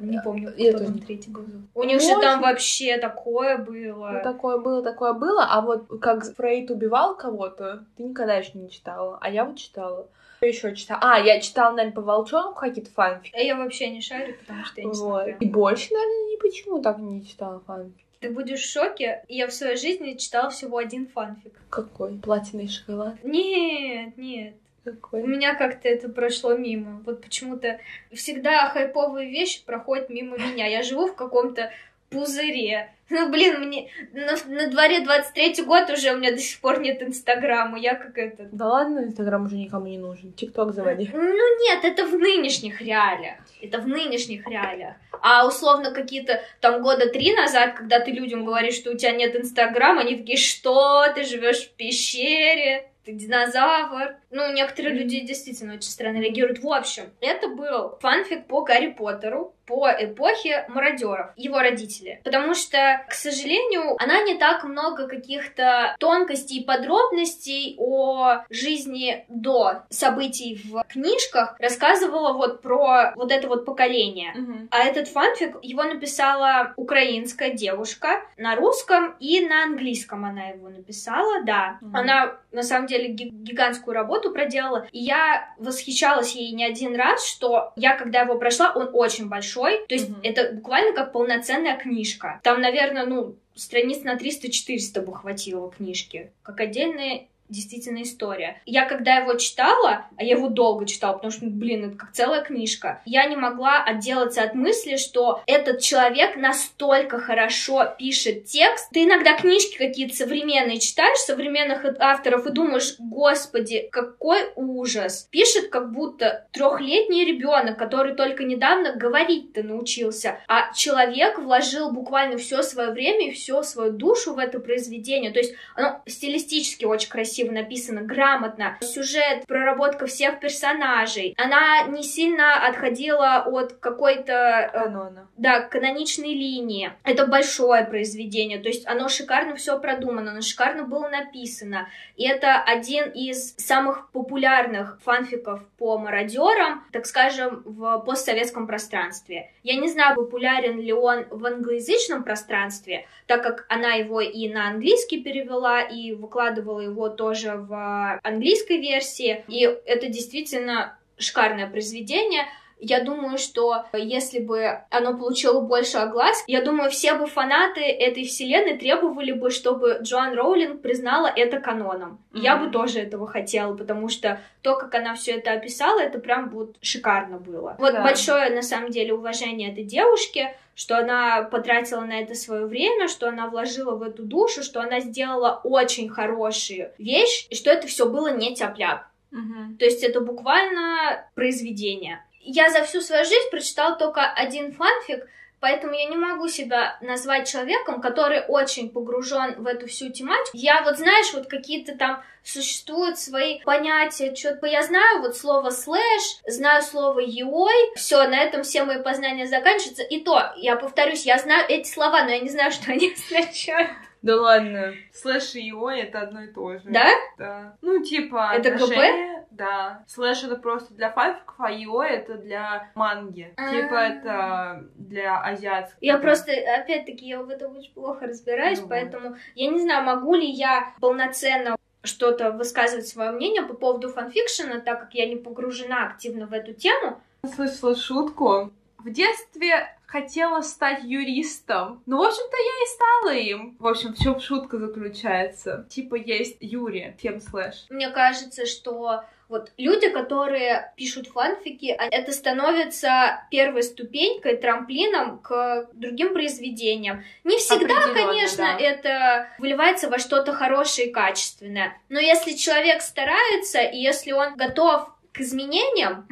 не 0.00 0.20
помню, 0.22 0.52
кто 0.52 0.72
тоже 0.72 0.84
там 0.84 0.98
третий 0.98 1.30
был. 1.30 1.44
У 1.74 1.84
них 1.84 2.00
же 2.00 2.20
там 2.20 2.42
вообще 2.42 2.98
такое 2.98 3.58
было. 3.58 4.10
Ну, 4.14 4.22
такое 4.22 4.58
было, 4.58 4.82
такое 4.82 5.12
было. 5.12 5.46
А 5.48 5.60
вот 5.60 5.86
как 6.00 6.24
Фрейд 6.34 6.70
убивал 6.70 7.16
кого-то, 7.16 7.84
ты 7.96 8.02
никогда 8.02 8.34
еще 8.34 8.58
не 8.58 8.70
читала. 8.70 9.18
А 9.20 9.30
я 9.30 9.44
вот 9.44 9.56
читала. 9.56 10.08
Еще 10.40 10.74
читала. 10.76 11.00
А, 11.02 11.18
я 11.18 11.40
читала, 11.40 11.72
наверное, 11.74 11.94
по 11.94 12.02
волчонку 12.02 12.60
какие-то 12.60 12.90
фанфики. 12.90 13.34
А 13.34 13.40
я 13.40 13.56
вообще 13.56 13.90
не 13.90 14.00
шарю, 14.00 14.34
потому 14.40 14.64
что 14.64 14.80
я 14.80 14.84
не 14.84 14.90
Вот. 14.92 14.96
смотрю. 14.96 15.36
И 15.40 15.46
больше, 15.46 15.92
наверное, 15.92 16.32
ни 16.32 16.40
почему 16.40 16.80
так 16.82 16.98
не 16.98 17.26
читала 17.26 17.60
фанфики. 17.66 18.04
Ты 18.20 18.30
будешь 18.30 18.60
в 18.62 18.70
шоке. 18.72 19.24
Я 19.28 19.46
в 19.46 19.52
своей 19.52 19.76
жизни 19.76 20.14
читала 20.14 20.50
всего 20.50 20.78
один 20.78 21.06
фанфик. 21.08 21.52
Какой? 21.70 22.18
Платиновый 22.18 22.68
шоколад? 22.68 23.22
Нет, 23.22 24.16
нет. 24.16 24.54
У 24.84 24.90
Какой? 24.90 25.22
меня 25.26 25.54
как-то 25.54 25.88
это 25.88 26.08
прошло 26.08 26.56
мимо. 26.56 27.02
Вот 27.04 27.20
почему-то 27.22 27.78
всегда 28.12 28.70
хайповые 28.70 29.28
вещи 29.30 29.64
проходят 29.64 30.08
мимо 30.08 30.36
меня. 30.38 30.66
Я 30.66 30.82
живу 30.82 31.06
в 31.06 31.14
каком-то 31.14 31.70
пузыре. 32.10 32.90
Ну, 33.10 33.30
блин, 33.30 33.60
мне 33.60 33.88
на, 34.12 34.36
на 34.46 34.68
дворе 34.68 35.02
23-й 35.02 35.64
год 35.64 35.88
уже 35.90 36.12
у 36.12 36.18
меня 36.18 36.32
до 36.32 36.38
сих 36.38 36.60
пор 36.60 36.80
нет 36.80 37.02
Инстаграма. 37.02 37.78
Я 37.78 37.94
как 37.94 38.18
это... 38.18 38.48
Да 38.52 38.66
ладно, 38.66 39.00
Инстаграм 39.00 39.44
уже 39.46 39.56
никому 39.56 39.86
не 39.86 39.96
нужен. 39.96 40.32
Тикток 40.32 40.74
заводи. 40.74 41.10
Ну 41.12 41.58
нет, 41.62 41.84
это 41.84 42.04
в 42.04 42.12
нынешних 42.18 42.82
реалиях. 42.82 43.36
Это 43.62 43.78
в 43.78 43.88
нынешних 43.88 44.46
реалиях. 44.46 44.96
А 45.22 45.46
условно 45.46 45.90
какие-то 45.92 46.42
там 46.60 46.82
года 46.82 47.08
три 47.08 47.34
назад, 47.34 47.74
когда 47.74 47.98
ты 47.98 48.10
людям 48.10 48.44
говоришь, 48.44 48.74
что 48.74 48.90
у 48.90 48.96
тебя 48.96 49.12
нет 49.12 49.34
Инстаграма, 49.34 50.02
они 50.02 50.16
такие, 50.16 50.38
что 50.38 51.04
ты 51.14 51.24
живешь 51.24 51.66
в 51.66 51.70
пещере, 51.72 52.90
ты 53.04 53.12
динозавр. 53.12 54.16
Ну, 54.30 54.52
некоторые 54.52 54.94
люди 54.94 55.20
действительно 55.20 55.74
очень 55.74 55.88
странно 55.88 56.18
реагируют. 56.18 56.58
В 56.58 56.70
общем, 56.70 57.04
это 57.20 57.48
был 57.48 57.96
фанфик 58.00 58.46
по 58.46 58.62
Гарри 58.62 58.88
Поттеру. 58.88 59.54
По 59.68 59.88
эпохе 59.90 60.64
мародеров, 60.68 61.30
его 61.36 61.58
родители. 61.58 62.20
Потому 62.24 62.54
что, 62.54 63.04
к 63.08 63.12
сожалению, 63.12 63.96
она 64.02 64.22
не 64.22 64.36
так 64.36 64.64
много 64.64 65.06
каких-то 65.06 65.94
тонкостей 66.00 66.60
и 66.60 66.64
подробностей 66.64 67.74
о 67.78 68.44
жизни 68.48 69.26
до 69.28 69.82
событий 69.90 70.60
в 70.64 70.82
книжках 70.88 71.54
рассказывала 71.58 72.32
вот 72.32 72.62
про 72.62 73.12
вот 73.14 73.30
это 73.30 73.46
вот 73.46 73.66
поколение. 73.66 74.32
Мгм. 74.34 74.68
А 74.70 74.78
этот 74.78 75.08
фанфик, 75.08 75.56
его 75.62 75.82
написала 75.84 76.72
украинская 76.76 77.50
девушка 77.50 78.22
на 78.38 78.56
русском 78.56 79.14
и 79.20 79.46
на 79.46 79.64
английском 79.64 80.24
она 80.24 80.44
его 80.48 80.68
написала, 80.70 81.42
да. 81.44 81.78
Мгм. 81.82 81.96
Она, 81.96 82.36
на 82.52 82.62
самом 82.62 82.86
деле, 82.86 83.08
ги- 83.08 83.28
гигантскую 83.30 83.94
работу 83.94 84.30
проделала, 84.32 84.86
и 84.92 84.98
я 85.00 85.54
восхищалась 85.58 86.34
ей 86.34 86.52
не 86.52 86.64
один 86.64 86.96
раз, 86.96 87.26
что 87.26 87.72
я, 87.76 87.96
когда 87.96 88.22
его 88.22 88.36
прошла, 88.36 88.72
он 88.74 88.88
очень 88.92 89.28
большой, 89.28 89.57
то 89.88 89.94
есть 89.94 90.08
Мгм. 90.08 90.20
это 90.22 90.52
буквально 90.52 90.92
как 90.94 91.12
полноценная 91.12 91.76
книжка. 91.76 92.40
Там, 92.42 92.60
наверное, 92.60 93.06
ну, 93.06 93.34
страниц 93.54 94.02
на 94.04 94.16
300-400 94.16 95.02
бы 95.02 95.14
хватило 95.14 95.70
книжки, 95.70 96.30
как 96.42 96.60
отдельная 96.60 97.26
действительно 97.48 98.02
история. 98.02 98.60
Я 98.66 98.84
когда 98.84 99.16
его 99.16 99.34
читала, 99.34 100.06
а 100.16 100.22
я 100.22 100.36
его 100.36 100.48
долго 100.48 100.86
читала, 100.86 101.14
потому 101.14 101.30
что, 101.30 101.46
блин, 101.46 101.88
это 101.88 101.96
как 101.96 102.12
целая 102.12 102.42
книжка, 102.42 103.02
я 103.04 103.24
не 103.26 103.36
могла 103.36 103.82
отделаться 103.82 104.42
от 104.42 104.54
мысли, 104.54 104.96
что 104.96 105.42
этот 105.46 105.80
человек 105.80 106.36
настолько 106.36 107.18
хорошо 107.18 107.94
пишет 107.98 108.44
текст. 108.44 108.90
Ты 108.92 109.04
иногда 109.04 109.36
книжки 109.36 109.76
какие-то 109.76 110.14
современные 110.14 110.78
читаешь, 110.78 111.18
современных 111.18 111.84
авторов, 111.98 112.46
и 112.46 112.52
думаешь, 112.52 112.96
господи, 112.98 113.88
какой 113.90 114.50
ужас. 114.56 115.28
Пишет 115.30 115.68
как 115.68 115.92
будто 115.92 116.46
трехлетний 116.52 117.24
ребенок, 117.24 117.78
который 117.78 118.14
только 118.14 118.44
недавно 118.44 118.94
говорить-то 118.94 119.62
научился. 119.62 120.38
А 120.48 120.72
человек 120.74 121.38
вложил 121.38 121.92
буквально 121.92 122.36
все 122.38 122.62
свое 122.62 122.90
время 122.90 123.28
и 123.28 123.32
всю 123.32 123.62
свою 123.62 123.92
душу 123.92 124.34
в 124.34 124.38
это 124.38 124.60
произведение. 124.60 125.30
То 125.30 125.38
есть 125.38 125.54
оно 125.74 126.02
стилистически 126.06 126.84
очень 126.84 127.08
красиво 127.08 127.37
написано, 127.44 128.02
грамотно. 128.02 128.76
Сюжет, 128.80 129.46
проработка 129.46 130.06
всех 130.06 130.40
персонажей. 130.40 131.34
Она 131.38 131.84
не 131.84 132.02
сильно 132.02 132.66
отходила 132.66 133.42
от 133.46 133.74
какой-то 133.74 134.32
э, 134.32 134.84
Канона. 134.84 135.28
да, 135.36 135.60
каноничной 135.60 136.34
линии. 136.34 136.92
Это 137.04 137.26
большое 137.26 137.84
произведение, 137.84 138.58
то 138.58 138.68
есть 138.68 138.86
оно 138.86 139.08
шикарно 139.08 139.56
все 139.56 139.78
продумано, 139.78 140.32
оно 140.32 140.40
шикарно 140.40 140.84
было 140.84 141.08
написано. 141.08 141.88
И 142.16 142.26
это 142.26 142.60
один 142.60 143.10
из 143.10 143.54
самых 143.56 144.10
популярных 144.10 144.98
фанфиков 145.02 145.64
по 145.78 145.98
мародерам, 145.98 146.84
так 146.92 147.06
скажем, 147.06 147.62
в 147.64 147.98
постсоветском 148.00 148.66
пространстве. 148.66 149.50
Я 149.62 149.76
не 149.76 149.88
знаю, 149.88 150.16
популярен 150.16 150.80
ли 150.80 150.92
он 150.92 151.26
в 151.30 151.44
англоязычном 151.44 152.24
пространстве, 152.24 153.06
так 153.26 153.42
как 153.42 153.66
она 153.68 153.94
его 153.94 154.20
и 154.20 154.48
на 154.48 154.68
английский 154.68 155.22
перевела, 155.22 155.82
и 155.82 156.12
выкладывала 156.12 156.80
его 156.80 157.08
тоже 157.28 157.56
в 157.56 158.20
английской 158.22 158.78
версии. 158.78 159.44
И 159.48 159.60
это 159.62 160.08
действительно 160.08 160.96
шикарное 161.18 161.68
произведение. 161.68 162.44
Я 162.80 163.02
думаю, 163.02 163.38
что 163.38 163.84
если 163.92 164.38
бы 164.38 164.78
оно 164.90 165.12
получило 165.18 165.60
больше 165.60 165.98
оглас, 165.98 166.44
я 166.46 166.62
думаю, 166.62 166.90
все 166.90 167.14
бы 167.14 167.26
фанаты 167.26 167.80
этой 167.80 168.24
вселенной 168.24 168.78
требовали 168.78 169.32
бы, 169.32 169.50
чтобы 169.50 169.98
Джоан 170.02 170.34
Роулинг 170.34 170.80
признала 170.80 171.26
это 171.26 171.58
каноном. 171.58 172.22
И 172.32 172.38
Я 172.38 172.56
бы 172.56 172.70
тоже 172.70 173.00
этого 173.00 173.26
хотела, 173.26 173.76
потому 173.76 174.08
что 174.08 174.40
то, 174.62 174.76
как 174.76 174.94
она 174.94 175.14
все 175.16 175.32
это 175.32 175.52
описала, 175.52 175.98
это 176.00 176.20
прям 176.20 176.50
вот 176.50 176.76
шикарно 176.80 177.38
было. 177.38 177.74
Вот 177.80 177.94
Да. 177.94 178.02
большое, 178.04 178.48
на 178.50 178.62
самом 178.62 178.90
деле, 178.90 179.12
уважение 179.12 179.72
этой 179.72 179.82
девушке, 179.84 180.56
что 180.78 180.96
она 180.96 181.42
потратила 181.42 182.02
на 182.02 182.20
это 182.20 182.36
свое 182.36 182.66
время, 182.66 183.08
что 183.08 183.28
она 183.28 183.48
вложила 183.48 183.96
в 183.96 184.02
эту 184.02 184.22
душу, 184.22 184.62
что 184.62 184.80
она 184.80 185.00
сделала 185.00 185.60
очень 185.64 186.08
хорошую 186.08 186.92
вещь, 186.98 187.48
и 187.50 187.56
что 187.56 187.68
это 187.68 187.88
все 187.88 188.08
было 188.08 188.36
не 188.36 188.54
тяп-ляп. 188.54 189.06
Мгм. 189.32 189.76
То 189.76 189.84
есть 189.84 190.04
это 190.04 190.20
буквально 190.20 191.28
произведение. 191.34 192.24
Я 192.40 192.70
за 192.70 192.84
всю 192.84 193.00
свою 193.00 193.24
жизнь 193.24 193.50
прочитала 193.50 193.96
только 193.96 194.22
один 194.22 194.72
фанфик, 194.72 195.26
поэтому 195.60 195.94
я 195.94 196.06
не 196.06 196.16
могу 196.16 196.48
себя 196.48 196.98
назвать 197.00 197.48
человеком, 197.48 198.00
который 198.00 198.40
очень 198.46 198.90
погружен 198.90 199.62
в 199.62 199.66
эту 199.66 199.86
всю 199.86 200.10
тематику. 200.10 200.50
Я 200.56 200.82
вот, 200.82 200.98
знаешь, 200.98 201.32
вот 201.32 201.46
какие-то 201.46 201.96
там 201.96 202.22
существуют 202.42 203.18
свои 203.18 203.60
понятия, 203.60 204.34
что-то 204.34 204.66
я 204.66 204.82
знаю 204.82 205.20
вот 205.20 205.36
слово 205.36 205.70
слэш, 205.70 206.40
знаю 206.46 206.82
слово 206.82 207.20
яой, 207.20 207.94
все, 207.96 208.26
на 208.26 208.40
этом 208.40 208.62
все 208.62 208.84
мои 208.84 209.02
познания 209.02 209.46
заканчиваются. 209.46 210.02
И 210.02 210.20
то, 210.20 210.52
я 210.56 210.76
повторюсь, 210.76 211.26
я 211.26 211.38
знаю 211.38 211.66
эти 211.68 211.88
слова, 211.88 212.24
но 212.24 212.30
я 212.30 212.40
не 212.40 212.48
знаю, 212.48 212.72
что 212.72 212.92
они 212.92 213.12
означают. 213.12 213.90
Да 214.22 214.40
ладно. 214.40 214.94
Слэш 215.12 215.54
и 215.54 215.60
яой 215.60 215.90
это 215.90 216.20
одно 216.20 216.42
и 216.42 216.48
то 216.48 216.78
же. 216.78 216.84
Да? 216.84 217.06
Да. 217.36 217.76
Ну, 217.82 218.02
типа, 218.02 218.52
Это 218.54 218.74
отношения, 218.74 219.46
Да. 219.50 220.04
Слэш 220.06 220.44
это 220.44 220.56
просто 220.56 220.94
для 220.94 221.10
фанфиков, 221.10 221.54
а 221.58 221.70
его 221.70 222.02
это 222.02 222.34
для 222.34 222.90
манги. 222.94 223.54
Типа 223.56 224.00
А. 224.00 224.06
это 224.08 224.84
для 224.96 225.40
азиатских. 225.40 225.98
Я 226.00 226.18
просто, 226.18 226.52
опять-таки, 226.52 227.26
я 227.26 227.42
в 227.42 227.48
этом 227.48 227.76
очень 227.76 227.92
плохо 227.92 228.26
разбираюсь, 228.26 228.80
Ну 228.80 228.88
поэтому 228.88 229.36
я 229.54 229.70
не 229.70 229.80
знаю, 229.80 230.04
могу 230.04 230.34
ли 230.34 230.46
я 230.46 230.94
полноценно 231.00 231.76
что-то 232.02 232.52
высказывать 232.52 233.06
свое 233.06 233.30
мнение 233.32 233.62
по 233.62 233.74
поводу 233.74 234.08
фанфикшена, 234.08 234.80
так 234.80 235.00
как 235.00 235.14
я 235.14 235.28
не 235.28 235.36
погружена 235.36 236.06
активно 236.06 236.46
в 236.46 236.52
эту 236.52 236.72
тему. 236.72 237.20
Слышала 237.54 237.94
шутку. 237.94 238.72
В 238.98 239.10
детстве 239.10 239.96
хотела 240.08 240.62
стать 240.62 241.04
юристом. 241.04 242.02
Ну, 242.06 242.18
в 242.18 242.22
общем-то, 242.22 242.56
я 242.56 242.82
и 242.82 242.94
стала 242.94 243.34
им. 243.34 243.76
В 243.78 243.86
общем, 243.86 244.14
в 244.14 244.18
чем 244.18 244.40
шутка 244.40 244.78
заключается? 244.78 245.86
Типа, 245.90 246.14
есть 246.14 246.56
юри, 246.60 247.14
тем 247.22 247.40
слэш. 247.40 247.84
Мне 247.90 248.08
кажется, 248.08 248.64
что 248.64 249.24
вот 249.48 249.70
люди, 249.76 250.08
которые 250.08 250.92
пишут 250.96 251.28
фанфики, 251.28 251.94
а- 251.98 252.06
это 252.10 252.32
становится 252.32 253.46
первой 253.50 253.82
ступенькой, 253.82 254.56
трамплином 254.56 255.38
к 255.38 255.88
другим 255.92 256.32
произведениям. 256.32 257.22
Не 257.44 257.58
всегда, 257.58 258.12
конечно, 258.14 258.64
да. 258.64 258.78
это 258.78 259.48
выливается 259.58 260.08
во 260.08 260.18
что-то 260.18 260.52
хорошее 260.54 261.08
и 261.08 261.12
качественное. 261.12 261.98
Но 262.08 262.18
если 262.18 262.52
человек 262.52 263.02
старается, 263.02 263.80
и 263.80 263.98
если 263.98 264.32
он 264.32 264.56
готов 264.56 265.10
к 265.32 265.40
изменениям, 265.40 266.26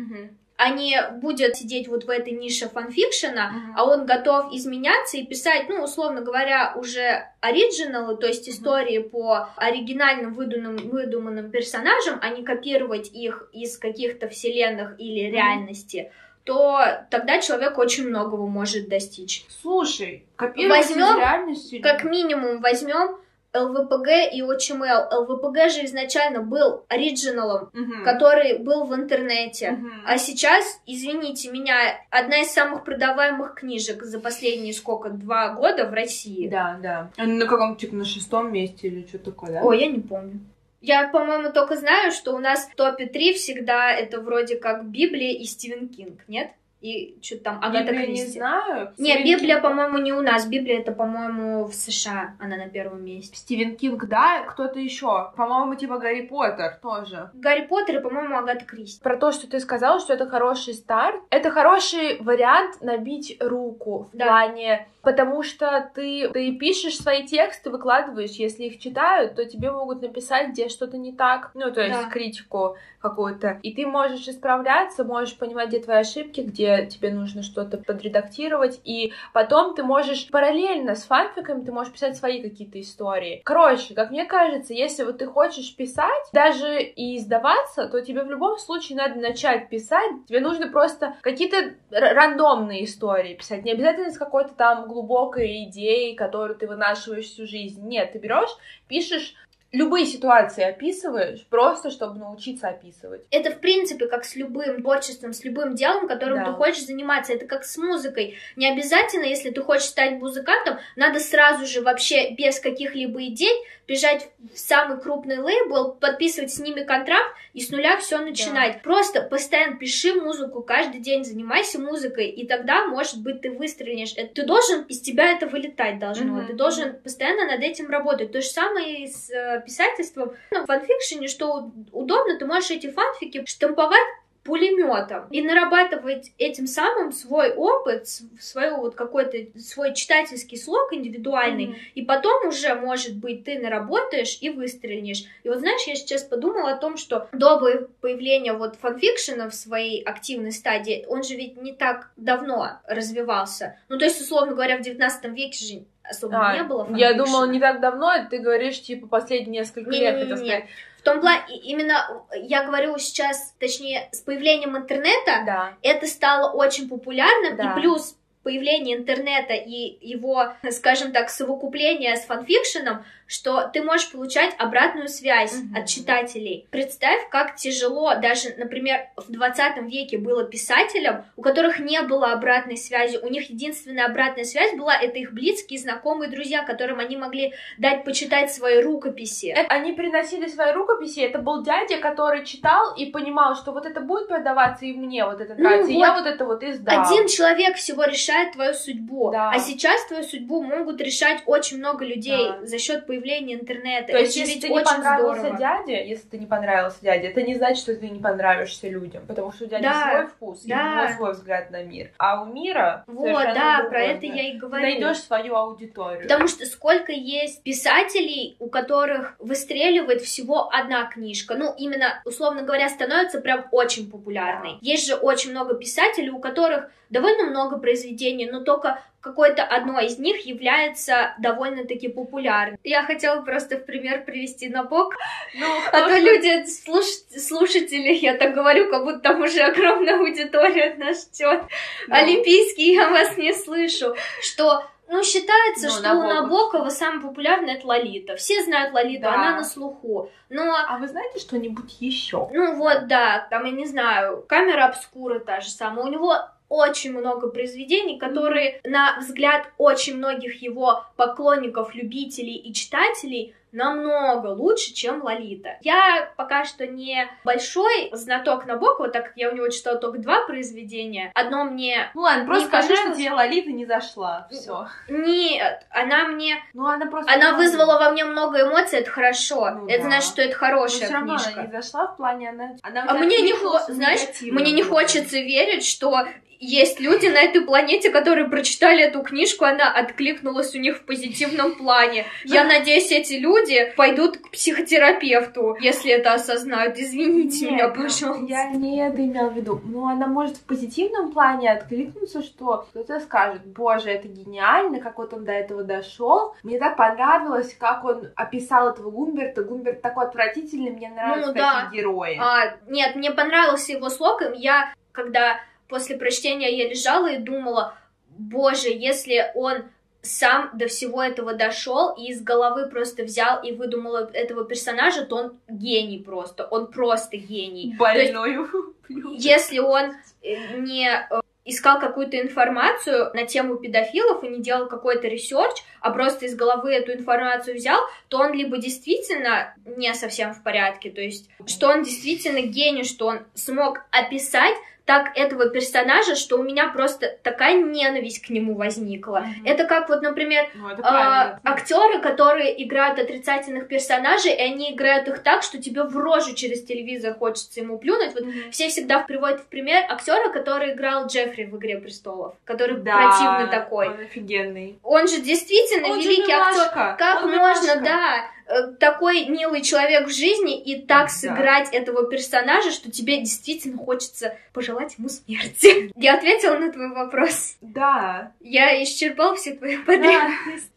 а 0.57 0.71
не 0.71 1.01
будет 1.21 1.57
сидеть 1.57 1.87
вот 1.88 2.05
в 2.05 2.11
этой 2.11 2.33
нише 2.33 2.69
фанфикшена, 2.69 3.51
Мгм. 3.51 3.75
а 3.77 3.85
он 3.85 4.07
готов 4.07 4.53
изменяться 4.53 5.19
и 5.19 5.27
писать, 5.27 5.69
ну, 5.69 5.83
условно 5.83 6.23
говоря, 6.23 6.73
уже 6.77 7.27
оригиналы, 7.40 8.16
то 8.16 8.27
есть 8.27 8.47
Мгм. 8.49 8.55
истории 8.57 8.99
по 9.01 9.51
оригинальным 9.57 10.33
выдуманным, 10.33 10.88
выдуманным 10.88 11.51
персонажам, 11.51 12.19
а 12.23 12.31
не 12.31 12.42
копировать 12.42 13.11
их 13.12 13.49
из 13.53 13.77
каких-то 13.79 14.29
вселенных 14.29 14.99
или 14.99 15.27
Мгм. 15.27 15.35
реальности, 15.35 16.11
то 16.45 17.05
тогда 17.11 17.40
человек 17.40 17.77
очень 17.77 18.09
многого 18.09 18.47
может 18.47 18.88
достичь. 18.88 19.45
Слушай, 19.61 20.25
копировать 20.37 20.87
Возьмем 20.87 21.05
из 21.05 21.16
реальности... 21.19 21.79
Как 21.81 22.05
минимум 22.05 22.61
возьмем 22.61 23.19
ЛВПГ 23.57 24.09
и 24.33 24.42
ОЧМЛ. 24.42 25.09
ЛВПГ 25.21 25.71
же 25.71 25.85
изначально 25.87 26.42
был 26.42 26.85
оригиналом, 26.88 27.71
Мгм. 27.73 28.05
который 28.05 28.59
был 28.59 28.85
в 28.85 28.95
интернете. 28.95 29.73
Мгм. 29.73 30.03
А 30.07 30.19
сейчас, 30.19 30.81
извините 30.87 31.51
меня, 31.51 31.77
одна 32.11 32.40
из 32.42 32.51
самых 32.53 32.85
продаваемых 32.85 33.55
книжек 33.55 34.03
за 34.03 34.21
последние 34.21 34.73
сколько, 34.73 35.09
два 35.11 35.51
года 35.55 35.87
в 35.87 35.92
России. 35.95 36.49
Да, 36.49 36.79
да. 36.83 37.11
На 37.25 37.47
каком 37.47 37.77
типа 37.77 37.95
на 37.97 38.05
шестом 38.05 38.53
месте 38.53 38.88
или 38.88 39.07
что 39.07 39.19
такое, 39.19 39.53
да? 39.53 39.61
Ой, 39.62 39.81
я 39.81 39.87
не 39.87 40.01
помню. 40.01 40.40
Я, 40.83 41.09
по-моему, 41.09 41.51
только 41.53 41.77
знаю, 41.77 42.12
что 42.12 42.35
у 42.35 42.38
нас 42.38 42.69
в 42.71 42.75
топе 42.77 43.07
3 43.07 43.33
всегда 43.33 43.90
это 43.90 44.21
вроде 44.21 44.57
как 44.57 44.85
Библия 44.87 45.33
и 45.33 45.45
Стивен 45.45 45.88
Кинг, 45.88 46.21
нет? 46.29 46.51
И 46.82 47.16
что 47.22 47.38
там, 47.38 47.58
Агата 47.62 47.84
Библию 47.92 48.08
не 48.10 48.16
Кристи. 48.22 48.38
знаю. 48.38 48.92
Не, 48.98 49.12
Стивен 49.14 49.24
Библия, 49.38 49.56
Кинг- 49.56 49.62
по-моему, 49.62 49.98
не 49.98 50.12
у 50.12 50.20
нас. 50.20 50.46
Библия 50.46 50.78
это, 50.80 50.92
по-моему, 50.92 51.64
в 51.64 51.74
США. 51.74 52.34
Она 52.38 52.56
на 52.56 52.68
первом 52.68 53.02
месте. 53.04 53.34
Стивен 53.36 53.76
Кинг, 53.76 54.04
да, 54.06 54.42
кто-то 54.42 54.78
еще. 54.78 55.32
По-моему, 55.36 55.74
типа 55.74 55.98
Гарри 55.98 56.22
Поттер 56.26 56.78
тоже. 56.82 57.30
Гарри 57.34 57.66
Поттер 57.66 57.96
и, 57.98 58.02
по-моему, 58.02 58.36
Агата 58.36 58.64
Кристи. 58.64 59.02
Про 59.02 59.16
то, 59.16 59.32
что 59.32 59.48
ты 59.48 59.58
сказала, 59.58 59.98
что 60.00 60.12
это 60.12 60.28
хороший 60.28 60.74
старт. 60.74 61.16
Это 61.30 61.50
хороший 61.50 62.20
вариант 62.20 62.80
набить 62.82 63.36
руку 63.40 64.10
в 64.12 64.16
Да. 64.16 64.26
плане... 64.26 64.86
Потому 65.07 65.45
что 65.45 65.88
ты, 65.95 66.29
ты 66.31 66.57
пишешь 66.57 66.97
свои 66.97 67.25
тексты, 67.25 67.71
выкладываешь, 67.71 68.33
если 68.33 68.64
их 68.64 68.81
читают, 68.81 69.37
то 69.37 69.45
тебе 69.45 69.71
могут 69.71 70.03
написать, 70.03 70.49
где 70.49 70.69
что-то 70.69 70.99
не 70.99 71.12
так, 71.12 71.53
ну, 71.55 71.71
то 71.71 71.81
есть 71.81 72.03
Да. 72.03 72.11
критику 72.11 72.77
какую-то. 73.01 73.61
И 73.62 73.73
ты 73.73 73.87
можешь 73.87 74.27
исправляться, 74.27 75.05
можешь 75.05 75.38
понимать, 75.38 75.69
где 75.69 75.79
твои 75.79 75.99
ошибки, 75.99 76.40
где 76.40 76.87
тебе 76.87 77.12
нужно 77.12 77.45
что-то 77.45 77.79
подредактировать, 77.79 78.81
и 78.83 79.12
потом 79.33 79.77
ты 79.77 79.85
можешь 79.85 80.29
параллельно 80.29 80.97
с 80.97 81.05
фанфиками, 81.05 81.64
ты 81.64 81.71
можешь 81.71 81.92
писать 81.92 82.16
свои 82.16 82.42
какие-то 82.42 82.81
истории. 82.81 83.42
Короче, 83.45 83.95
как 83.95 84.11
мне 84.11 84.25
кажется, 84.25 84.75
если 84.75 85.05
вот 85.05 85.19
ты 85.19 85.27
хочешь 85.27 85.77
писать, 85.77 86.25
даже 86.33 86.83
и 86.83 87.16
издаваться, 87.16 87.87
то 87.88 88.01
тебе 88.01 88.25
в 88.25 88.31
любом 88.31 88.59
случае 88.59 88.99
надо 88.99 89.21
начать 89.21 89.69
писать, 89.69 90.27
тебе 90.27 90.40
нужно 90.40 90.66
просто 90.66 91.14
какие-то 91.21 91.75
рандомные 91.92 92.83
истории 92.87 93.35
писать, 93.35 93.64
не 93.64 93.71
обязательно 93.71 94.11
с 94.11 94.19
какой-то 94.19 94.53
там 94.55 94.88
глубокой 94.96 95.64
идеей, 95.64 96.14
которую 96.14 96.59
ты 96.59 96.66
вынашиваешь 96.66 97.26
всю 97.26 97.46
жизнь. 97.46 97.87
Нет, 97.87 98.12
ты 98.12 98.18
берешь, 98.18 98.56
пишешь 98.88 99.35
любые 99.72 100.07
ситуации 100.07 100.64
описываешь, 100.64 101.46
просто 101.46 101.90
чтобы 101.90 102.18
научиться 102.18 102.68
описывать. 102.68 103.22
Это, 103.31 103.50
в 103.50 103.61
принципе, 103.61 104.07
как 104.07 104.24
с 104.24 104.37
любым 104.37 104.83
творчеством, 104.83 105.33
с 105.33 105.44
любым 105.44 105.74
делом, 105.74 106.09
которым 106.09 106.38
да. 106.38 106.46
ты 106.46 106.52
хочешь 106.52 106.87
заниматься. 106.87 107.33
Это 107.33 107.46
как 107.46 107.64
с 107.64 107.76
музыкой. 107.76 108.38
Не 108.57 108.70
обязательно, 108.70 109.24
если 109.24 109.50
ты 109.50 109.62
хочешь 109.62 109.88
стать 109.88 110.12
музыкантом, 110.12 110.79
надо 110.96 111.20
сразу 111.20 111.66
же 111.66 111.83
вообще 111.83 112.31
без 112.31 112.61
каких-либо 112.61 113.24
идей 113.26 113.52
бежать 113.87 114.29
в 114.52 114.59
самый 114.59 115.00
крупный 115.00 115.38
лейбл, 115.38 115.92
подписывать 115.92 116.52
с 116.52 116.59
ними 116.59 116.83
контракт 116.83 117.35
и 117.55 117.61
с 117.61 117.70
нуля 117.70 117.96
все 117.98 118.18
начинать. 118.18 118.74
Да. 118.74 118.79
Просто 118.83 119.22
постоянно 119.22 119.76
пиши 119.76 120.14
музыку, 120.14 120.62
каждый 120.62 121.00
день 121.00 121.24
занимайся 121.24 121.79
музыкой, 121.79 122.29
и 122.29 122.46
тогда, 122.46 122.87
может 122.87 123.22
быть, 123.22 123.42
ты 123.42 123.50
выстрелишь. 123.50 124.14
Ты 124.35 124.44
должен, 124.44 124.83
из 124.83 125.00
тебя 125.00 125.31
это 125.33 125.46
вылетать 125.46 125.98
должно. 125.98 126.40
Mm-hmm. 126.40 126.46
Ты 126.46 126.52
должен 126.55 126.96
постоянно 127.00 127.46
над 127.46 127.61
этим 127.61 127.88
работать. 127.88 128.33
То 128.33 128.40
же 128.40 128.48
самое 128.48 129.05
и 129.05 129.07
с 129.07 129.31
э, 129.31 129.56
писательством. 129.61 130.33
Ну, 130.51 130.62
в 130.62 130.66
фанфикшене, 130.66 131.29
что 131.29 131.71
удобно, 131.92 132.38
ты 132.38 132.47
можешь 132.47 132.71
эти 132.71 132.90
фанфики 132.90 133.45
штамповать 133.47 134.07
пулеметом 134.46 135.26
и 135.30 135.42
нарабатывать 135.42 136.32
этим 136.38 136.66
самым 136.66 137.12
свой 137.12 137.52
опыт, 137.52 138.06
свой 138.40 138.70
вот 138.70 138.94
какой-то 138.94 139.37
свой 139.59 139.94
читательский 139.94 140.56
слог 140.56 140.92
индивидуальный, 140.92 141.66
mm-hmm. 141.66 141.92
и 141.94 142.02
потом 142.02 142.48
уже, 142.48 142.74
может 142.74 143.16
быть, 143.16 143.44
ты 143.44 143.59
наработаешь 143.59 144.38
и 144.40 144.50
выстрелишь. 144.50 145.24
И 145.42 145.48
вот 145.48 145.59
знаешь, 145.59 145.87
я 145.87 145.96
сейчас 145.96 146.22
подумала 146.22 146.70
о 146.70 146.76
том, 146.76 146.96
что 146.96 147.28
до 147.32 147.59
появления 148.00 148.52
вот 148.52 148.76
фанфикшена 148.76 149.50
в 149.50 149.54
своей 149.54 150.02
активной 150.02 150.52
стадии, 150.52 151.04
он 151.09 151.24
же 151.24 151.35
ведь 151.35 151.61
не 151.61 151.72
так 151.72 152.11
давно 152.16 152.78
развивался. 152.87 153.78
Ну, 153.88 153.98
то 153.98 154.04
есть, 154.04 154.20
условно 154.20 154.54
говоря, 154.54 154.78
в 154.78 154.82
19 154.82 155.24
веке 155.32 155.64
же 155.64 155.85
особо 156.04 156.37
а, 156.38 156.54
не 156.54 156.62
было 156.62 156.85
фанфикшена. 156.85 157.11
Я 157.11 157.14
думала, 157.14 157.46
не 157.46 157.59
так 157.59 157.80
давно, 157.80 158.12
ты 158.30 158.38
говоришь, 158.38 158.80
типа, 158.80 159.09
последние 159.09 159.61
несколько 159.61 159.90
не, 159.90 159.98
лет, 159.98 160.14
не, 160.14 160.18
не, 160.18 160.22
хотел 160.22 160.37
сказать 160.37 160.64
том 161.07 161.21
плане, 161.21 161.57
именно 161.62 162.25
я 162.35 162.64
говорю 162.64 162.99
сейчас, 162.99 163.55
точнее, 163.61 164.09
с 164.11 164.21
появлением 164.21 164.77
интернета, 164.77 165.45
да. 165.47 165.75
это 165.83 166.07
стало 166.07 166.53
очень 166.53 166.88
популярным, 166.88 167.57
да. 167.57 167.71
и 167.71 167.81
плюс 167.81 168.16
появление 168.46 168.96
интернета 168.96 169.54
и 169.54 169.98
его, 170.00 170.52
скажем 170.70 171.11
так, 171.11 171.30
совокупление 171.30 172.14
с 172.14 172.26
фанфикшеном, 172.26 173.04
что 173.26 173.68
ты 173.72 173.82
можешь 173.82 174.12
получать 174.12 174.54
обратную 174.56 175.09
связь 175.09 175.52
mm-hmm. 175.52 175.80
от 175.80 175.87
читателей. 175.87 176.68
Представь, 176.70 177.28
как 177.30 177.56
тяжело 177.56 178.14
даже, 178.14 178.54
например, 178.56 179.09
в 179.16 179.32
20 179.32 179.82
веке 179.90 180.16
было 180.16 180.44
писателям, 180.44 181.24
у 181.37 181.42
которых 181.42 181.80
не 181.80 182.00
было 182.02 182.32
обратной 182.32 182.76
связи. 182.76 183.18
У 183.20 183.28
них 183.28 183.50
единственная 183.50 184.06
обратная 184.06 184.44
связь 184.44 184.76
была 184.76 184.94
это 184.96 185.18
их 185.18 185.32
близкие, 185.32 185.80
знакомые, 185.80 186.30
друзья, 186.30 186.62
которым 186.62 187.00
они 187.00 187.16
могли 187.16 187.52
дать 187.78 188.04
почитать 188.04 188.52
свои 188.52 188.80
рукописи. 188.80 189.46
Это, 189.46 189.74
они 189.74 189.92
приносили 189.92 190.46
свои 190.46 190.72
рукописи, 190.72 191.18
это 191.18 191.40
был 191.40 191.64
дядя, 191.64 191.98
который 191.98 192.44
читал 192.44 192.94
и 192.94 193.06
понимал, 193.06 193.56
что 193.56 193.72
вот 193.72 193.87
это 193.87 194.00
будет 194.00 194.28
продаваться 194.28 194.87
и 194.87 194.92
мне 194.92 195.24
вот 195.24 195.40
это 195.40 195.54
ну 195.56 195.64
нравится, 195.64 195.90
ну, 195.90 195.94
и 195.94 195.96
вот 195.96 196.06
я 196.06 196.14
вот 196.14 196.26
это 196.26 196.44
вот 196.44 196.62
издал. 196.62 197.04
Один 197.04 197.26
человек 197.26 197.76
всего 197.76 198.04
решает 198.04 198.36
твою 198.53 198.75
судьбу, 198.75 199.31
да. 199.31 199.51
а 199.51 199.59
сейчас 199.59 200.05
твою 200.07 200.22
судьбу 200.22 200.62
могут 200.62 201.01
решать 201.01 201.42
очень 201.46 201.79
много 201.79 202.05
людей 202.05 202.49
да. 202.49 202.66
за 202.66 202.79
счет 202.79 203.07
появления 203.07 203.55
интернета. 203.55 204.12
То 204.12 204.18
есть, 204.18 204.37
если 204.37 204.61
ты 204.61 204.68
не 204.68 204.83
понравился 204.83 205.40
здорово. 205.40 205.59
дяде, 205.59 206.09
если 206.09 206.29
ты 206.29 206.38
не 206.38 206.46
понравился 206.46 206.99
дяде, 207.03 207.29
это 207.29 207.42
не 207.42 207.55
значит, 207.55 207.83
что 207.83 207.94
ты 207.94 208.09
не 208.09 208.20
понравишься 208.20 208.88
людям, 208.88 209.27
потому 209.27 209.53
что 209.53 209.64
у 209.64 209.68
дяди 209.68 209.83
да, 209.83 210.11
свой 210.11 210.27
вкус, 210.27 210.62
да. 210.64 210.77
у 210.77 211.05
него 211.05 211.16
свой 211.16 211.33
взгляд 211.33 211.70
на 211.70 211.83
мир. 211.83 212.11
А 212.18 212.42
у 212.42 212.46
мира 212.46 213.05
Вот, 213.07 213.44
да, 213.55 213.87
про 213.88 214.03
это 214.03 214.27
я 214.27 214.51
и 214.51 214.57
говорю. 214.57 214.85
Ты 214.85 215.01
найдешь 215.01 215.22
свою 215.22 215.55
аудиторию. 215.57 216.22
Потому 216.22 216.49
что 216.49 216.66
сколько 216.66 217.12
есть 217.12 217.62
писателей, 217.62 218.57
у 218.59 218.68
которых 218.68 219.37
выстреливает 219.38 220.22
всего 220.22 220.68
одна 220.72 221.05
книжка, 221.07 221.55
ну, 221.55 221.75
именно, 221.77 222.20
условно 222.25 222.62
говоря, 222.62 222.88
становится 222.88 223.40
прям 223.40 223.66
очень 223.72 224.11
популярной. 224.11 224.72
Да. 224.72 224.79
Есть 224.81 225.07
же 225.07 225.14
очень 225.14 225.51
много 225.51 225.75
писателей, 225.75 226.31
у 226.31 226.38
которых 226.38 226.90
довольно 227.11 227.44
много 227.44 227.79
произведений, 227.79 228.25
но 228.34 228.60
только 228.60 229.00
какое-то 229.20 229.64
одно 229.64 229.98
из 230.00 230.18
них 230.18 230.46
является 230.46 231.34
довольно-таки 231.38 232.08
популярным. 232.08 232.78
Я 232.84 233.02
хотела 233.02 233.42
просто 233.42 233.76
в 233.76 233.84
пример 233.84 234.24
привести 234.24 234.68
Набок, 234.68 235.14
ну, 235.54 235.66
а 235.92 236.08
то 236.08 236.16
люди, 236.18 236.64
слуш... 236.66 237.04
слушатели, 237.36 238.12
я 238.14 238.36
так 238.36 238.54
говорю, 238.54 238.88
как 238.88 239.04
будто 239.04 239.18
там 239.18 239.42
уже 239.42 239.62
огромная 239.62 240.18
аудитория 240.18 240.94
нас 240.96 241.24
ждет. 241.24 241.62
Ну. 242.06 242.14
Олимпийский, 242.14 242.94
я 242.94 243.10
вас 243.10 243.36
не 243.36 243.52
слышу, 243.52 244.14
что 244.40 244.84
ну, 245.08 245.22
считается, 245.22 245.86
ну, 245.86 245.92
что 245.92 246.02
Набоков. 246.02 246.24
у 246.24 246.34
Набокова 246.34 246.88
самый 246.88 247.22
популярный 247.22 247.74
это 247.74 247.86
Лолита. 247.86 248.36
Все 248.36 248.62
знают 248.64 248.92
Лолиту, 248.92 249.22
да. 249.22 249.34
она 249.34 249.56
на 249.56 249.64
слуху. 249.64 250.30
Но... 250.48 250.74
А 250.74 250.98
вы 250.98 251.06
знаете 251.06 251.38
что-нибудь 251.38 252.00
еще? 252.00 252.48
Ну 252.52 252.76
вот, 252.76 253.06
да, 253.06 253.46
там, 253.50 253.64
я 253.66 253.70
не 253.70 253.86
знаю, 253.86 254.44
камера 254.48 254.86
обскура 254.86 255.38
та 255.38 255.60
же 255.60 255.70
самая. 255.70 256.04
У 256.04 256.08
него 256.08 256.36
очень 256.68 257.16
много 257.16 257.48
произведений, 257.48 258.18
которые, 258.18 258.81
на 258.85 259.18
взгляд 259.18 259.68
очень 259.79 260.16
многих 260.16 260.62
его 260.62 261.05
поклонников, 261.16 261.94
любителей 261.94 262.57
и 262.57 262.72
читателей, 262.72 263.55
намного 263.76 264.48
лучше, 264.48 264.94
чем 264.94 265.22
Лолита. 265.22 265.76
Я 265.83 266.33
пока 266.37 266.64
что 266.64 266.87
не 266.87 267.29
большой 267.44 268.09
знаток 268.12 268.64
Набокова, 268.64 269.11
так 269.11 269.26
как 269.26 269.33
я 269.37 269.50
у 269.50 269.55
него 269.55 269.68
читала 269.68 269.98
только 269.98 270.18
два 270.18 270.46
произведения. 270.46 271.31
Одно 271.35 271.64
мне 271.64 272.11
Ну 272.14 272.22
ладно, 272.22 272.46
просто 272.46 272.68
скажи, 272.68 272.96
что 272.96 273.14
тебе 273.14 273.33
Лолита 273.33 273.70
не 273.70 273.85
зашла. 273.85 274.48
Все. 274.50 274.88
Нет, 275.09 275.87
она 275.90 276.29
мне... 276.29 276.57
Ну 276.72 276.87
она 276.87 277.07
просто... 277.07 277.33
Она 277.33 277.57
вызвала 277.57 277.98
во 277.98 278.11
мне 278.12 278.24
много 278.24 278.62
эмоций, 278.62 279.00
это 279.00 279.11
хорошо. 279.11 279.70
Ну, 279.70 279.88
это 279.88 280.05
да. 280.05 280.09
значит, 280.09 280.31
что 280.31 280.42
это 280.42 280.57
хорошая 280.57 281.00
Но 281.00 281.07
все 281.07 281.14
равно 281.14 281.35
она 281.35 281.62
не 281.64 281.70
зашла 281.70 282.07
в 282.07 282.16
плане, 282.16 282.48
она... 282.50 282.76
она 282.83 283.05
а 283.07 283.14
мне 283.14 283.42
не, 283.42 283.52
хо... 283.52 283.79
знаешь, 283.88 284.20
мне 284.40 284.72
не 284.72 284.83
хочется 284.83 285.38
верить, 285.38 285.85
что 285.85 286.26
есть 286.61 287.01
люди 287.01 287.27
на 287.27 287.40
этой 287.40 287.62
планете, 287.62 288.11
которые 288.11 288.49
прочитали 288.49 289.03
эту 289.03 289.23
книжку, 289.23 289.64
она 289.64 289.90
откликнулась 289.90 290.75
у 290.75 290.79
них 290.79 290.99
в 290.99 291.03
позитивном 291.03 291.75
плане. 291.75 292.25
Я 292.45 292.64
надеюсь, 292.64 293.11
эти 293.11 293.35
люди 293.35 293.92
пойдут 293.97 294.38
к 294.38 294.51
психотерапевту, 294.51 295.77
если 295.81 296.12
это 296.12 296.35
осознают. 296.35 296.97
Извините 296.99 297.66
Нет, 297.66 297.71
меня, 297.73 297.88
ну, 297.88 297.95
пожалуйста. 297.95 298.45
Я 298.47 298.71
не 298.71 299.01
это 299.01 299.25
имела 299.25 299.51
в 299.51 299.57
виду. 299.57 299.81
Ну, 299.85 300.07
она 300.07 300.27
может 300.27 300.57
в 300.57 300.64
позитивном 300.64 301.33
плане 301.33 301.73
откликнуться, 301.73 302.42
что 302.42 302.87
кто-то 302.90 303.21
скажет, 303.21 303.66
боже, 303.66 304.11
это 304.11 304.29
гениально, 304.29 305.01
как 305.01 305.19
вот 305.19 305.33
он 305.33 305.45
до 305.45 305.53
этого 305.53 305.83
дошел. 305.83 306.55
Мне 306.62 306.79
так 306.79 306.97
понравилось, 306.97 307.77
как 307.79 308.05
он 308.05 308.29
описал 308.35 308.88
этого 308.90 309.11
Гумберта. 309.11 309.62
Гумберт 309.62 310.03
такой 310.03 310.27
отвратительный, 310.27 310.90
мне 310.90 311.11
нравятся 311.11 311.49
ну, 311.49 311.55
такие 311.55 311.71
да. 311.71 311.90
герои. 311.92 312.38
А, 312.40 312.77
нет, 312.88 313.16
мне 313.16 313.31
понравился 313.31 313.92
его 313.92 314.09
слог, 314.09 314.42
и 314.42 314.59
я, 314.59 314.92
когда 315.12 315.61
после 315.88 316.16
прочтения 316.16 316.77
я 316.77 316.88
лежала 316.88 317.33
и 317.33 317.38
думала, 317.38 317.96
боже, 318.38 318.88
если 318.88 319.51
он 319.55 319.85
сам 320.22 320.70
до 320.75 320.88
всего 320.88 321.22
этого 321.22 321.55
дошел 321.55 322.14
и 322.14 322.31
из 322.31 322.42
головы 322.42 322.88
просто 322.88 323.22
взял 323.22 323.62
и 323.62 323.72
выдумал 323.72 324.16
этого 324.16 324.64
персонажа, 324.64 325.25
то 325.25 325.37
он 325.37 325.61
гений 325.68 326.18
просто, 326.18 326.66
он 326.66 326.88
просто 326.88 327.37
гений. 327.37 327.94
Больной. 327.99 328.66
Есть, 329.09 329.44
если 329.44 329.79
он 329.79 330.14
э, 330.42 330.79
не 330.79 331.09
э, 331.09 331.40
искал 331.64 332.01
какую-то 332.01 332.40
информацию 332.40 333.31
на 333.35 333.44
тему 333.44 333.77
педофилов 333.77 334.42
и 334.42 334.49
не 334.49 334.62
делал 334.62 334.88
какой-то 334.88 335.29
research, 335.29 335.76
а 336.01 336.11
просто 336.11 336.46
из 336.46 336.57
головы 336.57 336.92
эту 336.92 337.12
информацию 337.12 337.77
взял, 337.77 338.01
то 338.29 338.38
он 338.38 338.53
либо 338.53 338.79
действительно 338.79 339.75
не 339.85 340.12
совсем 340.14 340.55
в 340.55 340.62
порядке, 340.62 341.11
то 341.11 341.20
есть, 341.20 341.49
что 341.66 341.88
он 341.88 342.03
действительно 342.03 342.62
гений, 342.62 343.05
что 343.05 343.27
он 343.27 343.40
смог 343.55 344.01
описать 344.11 344.77
так 345.07 345.31
этого 345.37 345.71
персонажа, 345.71 346.35
что 346.35 346.59
у 346.59 346.64
меня 346.64 346.88
просто 346.88 347.38
такая 347.45 347.81
ненависть 347.81 348.45
к 348.45 348.51
нему 348.51 348.75
возникла. 348.75 349.45
Mm-hmm. 349.47 349.71
Это 349.71 349.85
как 349.85 350.09
вот, 350.09 350.21
например, 350.21 350.69
ну, 350.75 350.90
э, 350.90 351.59
актеры, 351.62 352.21
которые 352.21 352.83
играют 352.85 353.21
отрицательных 353.21 353.87
персонажей, 353.87 354.53
и 354.53 354.61
они 354.61 354.92
играют 354.92 355.29
их 355.29 355.45
так, 355.45 355.62
что 355.62 355.81
тебе 355.81 356.03
в 356.03 356.16
рожу 356.16 356.55
через 356.55 356.83
телевизор 356.83 357.35
хочется 357.35 357.81
ему 357.81 357.99
плюнуть. 357.99 358.35
Вот 358.35 358.42
mm-hmm. 358.42 358.71
все 358.73 358.88
всегда 358.88 359.21
приводят 359.21 359.61
в 359.61 359.66
пример 359.66 360.05
актера, 360.09 360.51
который 360.51 360.92
играл 360.92 361.29
Джеффри 361.29 361.64
в 361.66 361.77
Игре 361.77 361.99
престолов, 361.99 362.57
который 362.64 362.97
да, 362.97 363.29
противный 363.29 363.71
такой. 363.71 364.09
Он 364.09 364.21
офигенный. 364.21 364.99
Он 365.05 365.29
же 365.29 365.40
действительно 365.40 366.09
он 366.09 366.19
великий 366.19 366.51
актер. 366.51 367.16
Как 367.16 367.45
он 367.45 367.57
можно, 367.57 367.95
милашка. 367.95 368.01
да 368.01 368.56
такой 368.98 369.46
милый 369.46 369.83
человек 369.83 370.26
в 370.26 370.33
жизни 370.33 370.81
и 370.81 371.00
так 371.00 371.26
да. 371.26 371.33
сыграть 371.33 371.92
этого 371.92 372.29
персонажа, 372.29 372.90
что 372.90 373.11
тебе 373.11 373.38
действительно 373.38 373.98
хочется 373.98 374.57
пожелать 374.72 375.16
ему 375.18 375.29
смерти. 375.29 376.12
Я 376.16 376.35
ответила 376.35 376.76
на 376.76 376.92
твой 376.92 377.12
вопрос. 377.12 377.76
Да. 377.81 378.52
Я 378.61 379.02
исчерпал 379.02 379.57
все 379.57 379.74
твои 379.74 379.96
потребности. 379.98 380.90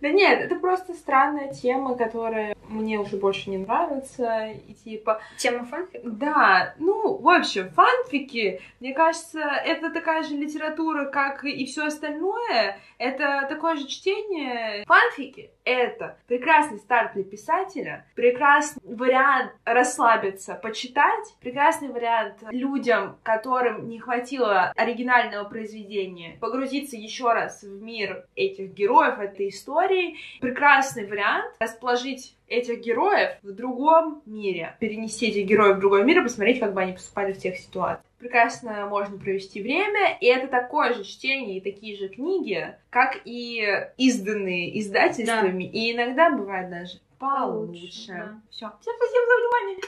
Да 0.00 0.10
нет, 0.10 0.40
это 0.40 0.56
просто 0.56 0.94
странная 0.94 1.52
тема, 1.54 1.96
которая 1.96 2.51
мне 2.72 2.98
уже 2.98 3.16
больше 3.16 3.50
не 3.50 3.58
нравится. 3.58 4.48
И 4.66 4.74
типа... 4.74 5.20
Тема 5.36 5.64
фанфика? 5.64 6.00
Да, 6.04 6.74
ну, 6.78 7.18
в 7.18 7.28
общем, 7.28 7.70
фанфики, 7.70 8.60
мне 8.80 8.94
кажется, 8.94 9.40
это 9.40 9.90
такая 9.90 10.22
же 10.22 10.34
литература, 10.34 11.06
как 11.06 11.44
и 11.44 11.64
все 11.66 11.86
остальное. 11.86 12.78
Это 12.98 13.46
такое 13.48 13.76
же 13.76 13.86
чтение. 13.86 14.84
Фанфики— 14.86 15.50
это 15.64 16.18
прекрасный 16.26 16.78
старт 16.78 17.14
для 17.14 17.24
писателя, 17.24 18.06
прекрасный 18.14 18.82
вариант 18.84 19.52
расслабиться, 19.64 20.54
почитать, 20.54 21.34
прекрасный 21.40 21.88
вариант 21.88 22.36
людям, 22.50 23.18
которым 23.22 23.88
не 23.88 23.98
хватило 23.98 24.72
оригинального 24.76 25.48
произведения, 25.48 26.36
погрузиться 26.40 26.96
еще 26.96 27.32
раз 27.32 27.62
в 27.62 27.82
мир 27.82 28.26
этих 28.36 28.72
героев, 28.72 29.18
этой 29.18 29.48
истории. 29.48 30.16
Прекрасный 30.40 31.06
вариант 31.06 31.54
расположить 31.60 32.36
этих 32.52 32.80
героев 32.80 33.30
в 33.42 33.52
другом 33.52 34.22
мире, 34.26 34.76
перенести 34.78 35.28
этих 35.28 35.46
героев 35.46 35.76
в 35.76 35.80
другой 35.80 36.04
мир 36.04 36.20
и 36.20 36.22
посмотреть, 36.22 36.60
как 36.60 36.74
бы 36.74 36.82
они 36.82 36.92
поступали 36.92 37.32
в 37.32 37.38
тех 37.38 37.56
ситуациях. 37.56 38.04
Прекрасно 38.18 38.86
можно 38.86 39.18
провести 39.18 39.60
время, 39.62 40.16
и 40.20 40.26
это 40.26 40.46
такое 40.46 40.94
же 40.94 41.02
чтение 41.04 41.58
и 41.58 41.60
такие 41.60 41.96
же 41.96 42.08
книги, 42.08 42.76
как 42.90 43.20
и 43.24 43.66
изданные 43.96 44.78
издательствами, 44.80 45.64
да. 45.64 45.70
и 45.72 45.92
иногда 45.92 46.30
бывает 46.30 46.70
даже 46.70 47.00
получше. 47.18 48.06
получше 48.08 48.08
да. 48.08 48.40
Все. 48.50 48.70
Всем 48.80 48.94
спасибо 48.96 49.26
за 49.26 49.36
внимание. 49.38 49.78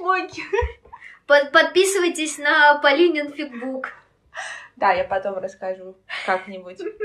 Ой. 0.00 0.28
Под 1.26 1.52
подписывайтесь 1.52 2.38
на 2.38 2.78
Полинин 2.78 3.32
Фигбук. 3.32 3.88
Да, 4.76 4.92
я 4.92 5.04
потом 5.04 5.38
расскажу 5.38 5.94
как-нибудь. 6.26 6.78